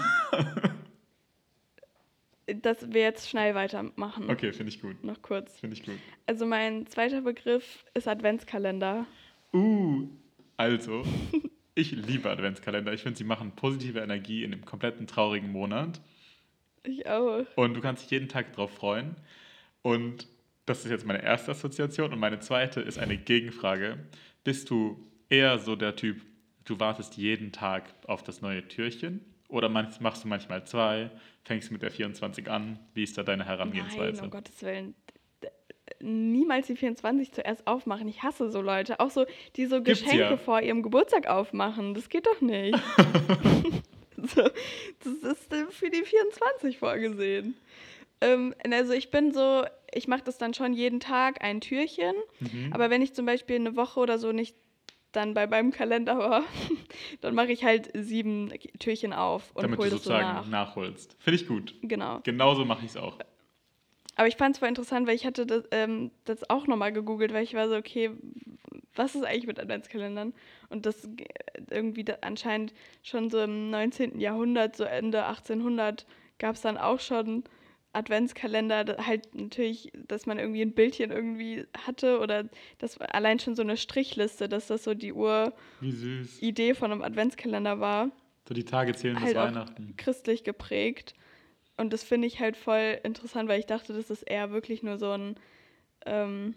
[2.61, 4.29] Dass wir jetzt schnell weitermachen.
[4.29, 5.01] Okay, finde ich gut.
[5.03, 5.59] Noch kurz.
[5.59, 5.95] Finde ich gut.
[6.25, 9.05] Also mein zweiter Begriff ist Adventskalender.
[9.53, 10.09] Uh,
[10.57, 11.03] also,
[11.75, 12.91] ich liebe Adventskalender.
[12.91, 16.01] Ich finde, sie machen positive Energie in dem kompletten traurigen Monat.
[16.83, 17.45] Ich auch.
[17.55, 19.15] Und du kannst dich jeden Tag drauf freuen.
[19.83, 20.27] Und
[20.65, 22.11] das ist jetzt meine erste Assoziation.
[22.11, 23.99] Und meine zweite ist eine Gegenfrage.
[24.43, 24.97] Bist du
[25.29, 26.21] eher so der Typ,
[26.65, 29.23] du wartest jeden Tag auf das neue Türchen?
[29.49, 31.11] Oder machst du manchmal zwei?
[31.43, 32.79] Fängst mit der 24 an?
[32.93, 34.15] Wie ist da deine Herangehensweise?
[34.15, 34.95] Nein, um Gottes Willen.
[35.99, 38.07] Niemals die 24 zuerst aufmachen.
[38.07, 38.99] Ich hasse so Leute.
[38.99, 39.25] Auch so,
[39.55, 40.37] die so Gibt's Geschenke ja.
[40.37, 41.93] vor ihrem Geburtstag aufmachen.
[41.93, 42.73] Das geht doch nicht.
[44.17, 44.41] so,
[45.03, 47.55] das ist für die 24 vorgesehen.
[48.23, 52.15] Ähm, also ich bin so, ich mache das dann schon jeden Tag ein Türchen.
[52.39, 52.71] Mhm.
[52.71, 54.55] Aber wenn ich zum Beispiel eine Woche oder so nicht
[55.11, 56.43] dann bei meinem Kalender war,
[57.21, 60.47] dann mache ich halt sieben Türchen auf und Damit hole du das so sozusagen nach.
[60.47, 61.15] nachholst.
[61.19, 61.75] Finde ich gut.
[61.81, 62.21] Genau.
[62.23, 63.19] Genauso mache ich es auch.
[64.15, 67.33] Aber ich fand es voll interessant, weil ich hatte das, ähm, das auch nochmal gegoogelt,
[67.33, 68.11] weil ich war so, okay,
[68.95, 70.33] was ist eigentlich mit Adventskalendern?
[70.69, 71.09] Und das
[71.69, 74.19] irgendwie da anscheinend schon so im 19.
[74.19, 76.05] Jahrhundert, so Ende 1800,
[76.37, 77.43] gab es dann auch schon
[77.93, 83.55] Adventskalender, halt natürlich, dass man irgendwie ein Bildchen irgendwie hatte oder das war allein schon
[83.55, 85.13] so eine Strichliste, dass das so die.
[85.13, 88.11] Uridee von einem Adventskalender war
[88.47, 89.93] So die Tage zählen bis halt auch Weihnachten.
[89.97, 91.13] christlich geprägt.
[91.77, 94.97] Und das finde ich halt voll interessant, weil ich dachte, das ist eher wirklich nur
[94.97, 95.35] so ein
[96.05, 96.55] ähm,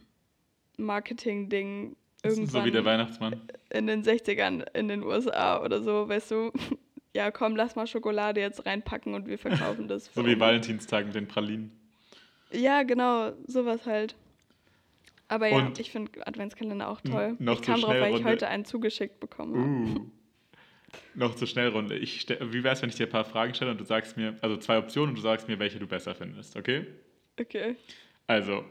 [0.77, 3.41] Marketing-Ding Das ist irgendwann so wie der Weihnachtsmann.
[3.71, 6.53] in den 60ern in den USA oder so, weißt du.
[7.17, 10.11] Ja, komm, lass mal Schokolade jetzt reinpacken und wir verkaufen das.
[10.15, 11.73] So wie Valentinstag mit den Pralinen.
[12.53, 14.15] Ja, genau, sowas halt.
[15.27, 17.35] Aber ja, Und- ich finde Adventskalender auch toll.
[17.39, 20.01] noch ich kam drauf, weil ich heute einen zugeschickt bekommen habe.
[20.01, 20.11] Uh.
[21.15, 21.97] Noch zur Schnellrunde.
[21.97, 24.37] Ich wie wäre es, wenn ich dir ein paar Fragen stelle und du sagst mir,
[24.43, 26.87] also zwei Optionen und du sagst mir, welche du besser findest, okay?
[27.41, 27.77] Okay,
[28.27, 28.65] Also,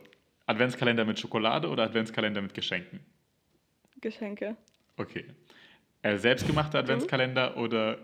[0.45, 2.99] Adventskalender mit Schokolade oder Adventskalender mit Geschenken?
[4.01, 4.55] Geschenke.
[4.97, 5.25] Okay.
[6.03, 7.97] Äh, selbstgemachter Adventskalender oder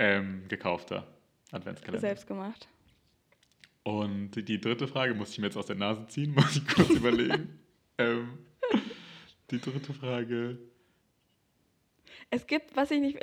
[0.00, 1.06] ähm, gekaufter
[1.52, 2.00] Adventskalender?
[2.00, 2.68] Selbst gemacht.
[3.84, 6.90] Und die dritte Frage muss ich mir jetzt aus der Nase ziehen, muss ich kurz
[6.90, 7.56] überlegen.
[7.98, 8.38] Ähm,
[9.50, 10.56] die dritte Frage.
[12.30, 13.18] Es gibt, was ich nicht,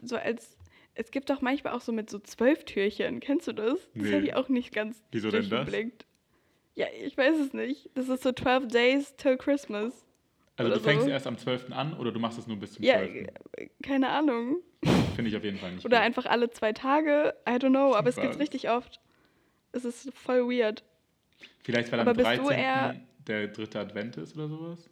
[0.00, 0.56] so als,
[0.94, 3.20] es gibt doch manchmal auch so mit so zwölf Türchen.
[3.20, 3.78] Kennst du das?
[3.94, 4.14] Das Nee.
[4.14, 5.68] habe ich auch nicht ganz Wieso denn das?
[6.76, 7.90] Ja, ich weiß es nicht.
[7.92, 10.06] Das ist so 12 Days till Christmas.
[10.60, 11.10] Also du fängst so.
[11.10, 11.72] erst am 12.
[11.72, 13.26] an oder du machst es nur bis zum Ja, 12.
[13.56, 14.58] äh, keine Ahnung.
[15.16, 16.06] Finde ich auf jeden Fall nicht Oder gut.
[16.06, 17.34] einfach alle zwei Tage.
[17.48, 18.40] I don't know, aber es gibt's Was?
[18.40, 19.00] richtig oft.
[19.72, 20.82] Es ist voll weird.
[21.62, 22.44] Vielleicht, weil am aber bist 13.
[22.44, 22.96] du eher-
[23.26, 24.90] der dritte Advent ist oder sowas?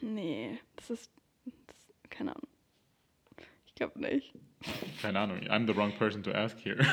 [0.00, 1.10] Nee, das ist,
[1.66, 1.76] das,
[2.08, 2.48] keine Ahnung.
[3.66, 4.32] Ich glaube nicht.
[5.02, 6.78] Keine Ahnung, I'm the wrong person to ask here.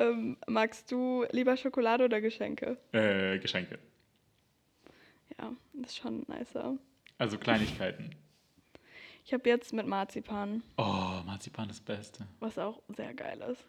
[0.00, 2.76] Ähm, magst du lieber Schokolade oder Geschenke?
[2.90, 3.78] äh, Geschenke.
[5.38, 6.78] Ja, das ist schon nicer.
[7.18, 8.10] Also Kleinigkeiten.
[9.24, 10.62] Ich habe jetzt mit Marzipan.
[10.76, 12.26] Oh, Marzipan ist das Beste.
[12.40, 13.64] was auch sehr geil ist.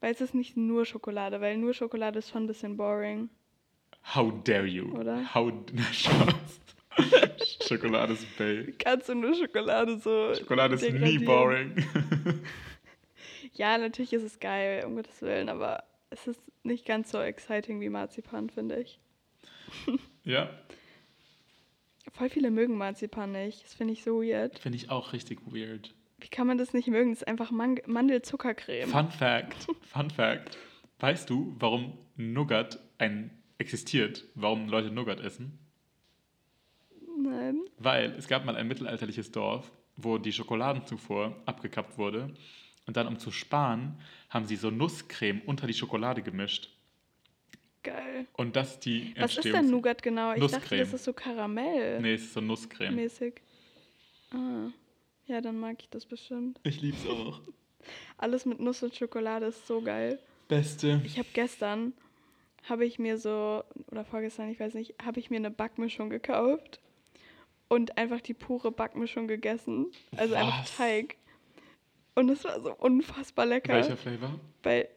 [0.00, 3.28] Weil es ist nicht nur Schokolade, weil nur Schokolade ist schon ein bisschen boring.
[4.14, 4.96] How dare you?
[4.96, 5.34] Oder?
[5.34, 5.52] How...
[7.68, 8.72] Schokolade ist Bay.
[8.78, 10.34] Kannst du nur Schokolade so.
[10.34, 11.74] Schokolade ist nie boring.
[13.54, 17.80] Ja, natürlich ist es geil, um Gottes Willen, aber es ist nicht ganz so exciting
[17.80, 19.00] wie Marzipan, finde ich.
[20.24, 20.50] Ja,
[22.18, 23.64] Voll viele mögen Marzipan nicht.
[23.64, 24.58] Das finde ich so weird.
[24.58, 25.94] finde ich auch richtig weird.
[26.18, 27.10] Wie kann man das nicht mögen?
[27.10, 28.88] Das ist einfach Man Mandelzuckercreme.
[28.88, 30.58] Fun Fact, Fun Fact.
[30.98, 34.24] Weißt du, warum Nougat ein existiert?
[34.34, 35.60] Warum Leute Nougat essen?
[37.22, 37.60] Nein.
[37.78, 42.34] Weil es gab mal ein mittelalterliches Dorf, wo die Schokoladenzufuhr abgekappt wurde.
[42.86, 46.70] Und dann, um zu sparen, haben sie so Nusscreme unter die Schokolade gemischt.
[47.82, 48.26] Geil.
[48.36, 50.32] Und das ist die Was ist Entstehungs- denn Nougat genau?
[50.32, 50.80] Ich dachte, Nusscreme.
[50.80, 52.00] das ist so Karamell.
[52.00, 52.94] Nee, es ist so Nusscreme.
[52.96, 53.40] mäßig.
[54.32, 54.68] Ah.
[55.26, 56.58] Ja, dann mag ich das bestimmt.
[56.64, 57.40] Ich lieb's auch.
[58.18, 60.18] Alles mit Nuss und Schokolade ist so geil.
[60.48, 61.00] Beste.
[61.04, 61.92] Ich habe gestern,
[62.68, 66.80] habe ich mir so, oder vorgestern, ich weiß nicht, habe ich mir eine Backmischung gekauft
[67.68, 69.86] und einfach die pure Backmischung gegessen.
[70.16, 70.76] Also einfach Was?
[70.76, 71.16] Teig.
[72.14, 73.74] Und es war so unfassbar lecker.
[73.74, 74.40] Welcher Flavor?
[74.62, 74.88] Weil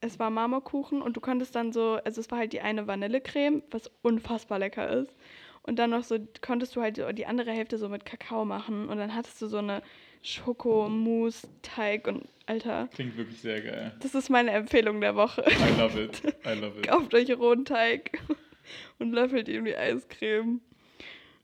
[0.00, 3.62] es war Marmorkuchen und du konntest dann so, also es war halt die eine Vanillecreme,
[3.70, 5.14] was unfassbar lecker ist.
[5.62, 8.96] Und dann noch so, konntest du halt die andere Hälfte so mit Kakao machen und
[8.96, 9.82] dann hattest du so eine
[10.22, 12.88] Schokomousse-Teig und Alter.
[12.92, 13.92] Klingt wirklich sehr geil.
[14.00, 15.44] Das ist meine Empfehlung der Woche.
[15.46, 16.22] I love it.
[16.44, 16.88] I love it.
[16.88, 18.18] Kauft euch rohen Teig
[18.98, 20.60] und löffelt ihm die Eiscreme.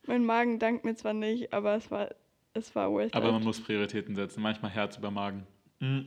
[0.06, 2.08] Mein Magen dankt mir zwar nicht, aber es war,
[2.54, 3.32] es war worth Aber it.
[3.32, 4.42] man muss Prioritäten setzen.
[4.42, 5.46] Manchmal Herz über Magen.
[5.80, 6.00] Mm.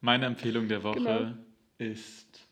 [0.00, 1.32] Meine Empfehlung der Woche Genau.
[1.78, 2.48] Ist: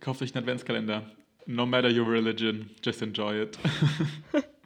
[0.00, 1.10] Kauft euch einen Adventskalender.
[1.46, 3.58] No matter your religion, just enjoy it.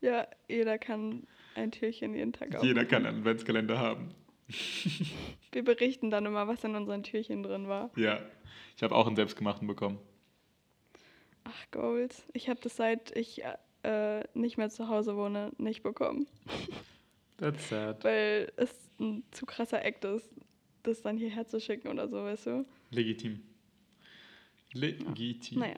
[0.00, 2.68] Ja, jeder kann ein Türchen jeden Tag aufmachen.
[2.68, 4.14] Jeder kann einen Adventskalender haben.
[5.52, 7.90] Wir berichten dann immer, was in unseren Türchen drin war.
[7.96, 8.20] Ja.
[8.76, 9.98] Ich habe auch einen selbstgemachten bekommen.
[11.44, 12.24] Ach, Goals.
[12.32, 13.42] Ich habe das seit ich
[13.82, 16.26] äh, nicht mehr zu Hause wohne, nicht bekommen.
[17.36, 18.02] That's sad.
[18.04, 20.30] Weil es ein zu krasser Act ist,
[20.82, 22.66] das dann hierher zu schicken oder so, weißt du?
[22.90, 23.40] Legitim.
[24.72, 25.58] Legitim.
[25.60, 25.76] Naja.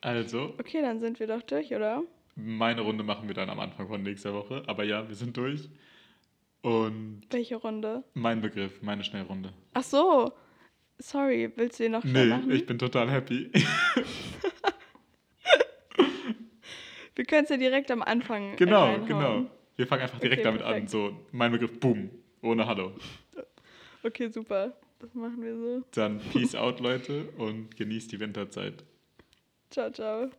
[0.00, 2.02] Also, Okay, dann sind wir doch durch, oder?
[2.34, 4.62] meine Runde machen wir dann am Anfang von nächster Woche.
[4.66, 5.68] Aber ja, wir sind durch.
[6.62, 8.04] Und Welche Runde?
[8.14, 9.52] mein Begriff, meine Schnellrunde.
[9.74, 10.32] Ach so.
[10.98, 12.50] Sorry, willst du den noch schnell Nee, machen?
[12.52, 13.50] ich bin total happy.
[17.14, 19.46] Wir können es ja direkt am Anfang genau, genau.
[19.76, 20.68] Wir fangen einfach direkt Okay, damit an.
[20.70, 20.90] perfekt.
[20.90, 22.10] So, mein Begriff, boom.
[22.42, 22.92] Ohne Hallo.
[24.04, 24.72] Okay, super.
[24.98, 25.84] Das machen wir so.
[25.92, 28.84] Dann Peace out, Leute, und genießt die Winterzeit.
[29.70, 30.30] Ciao, ciao.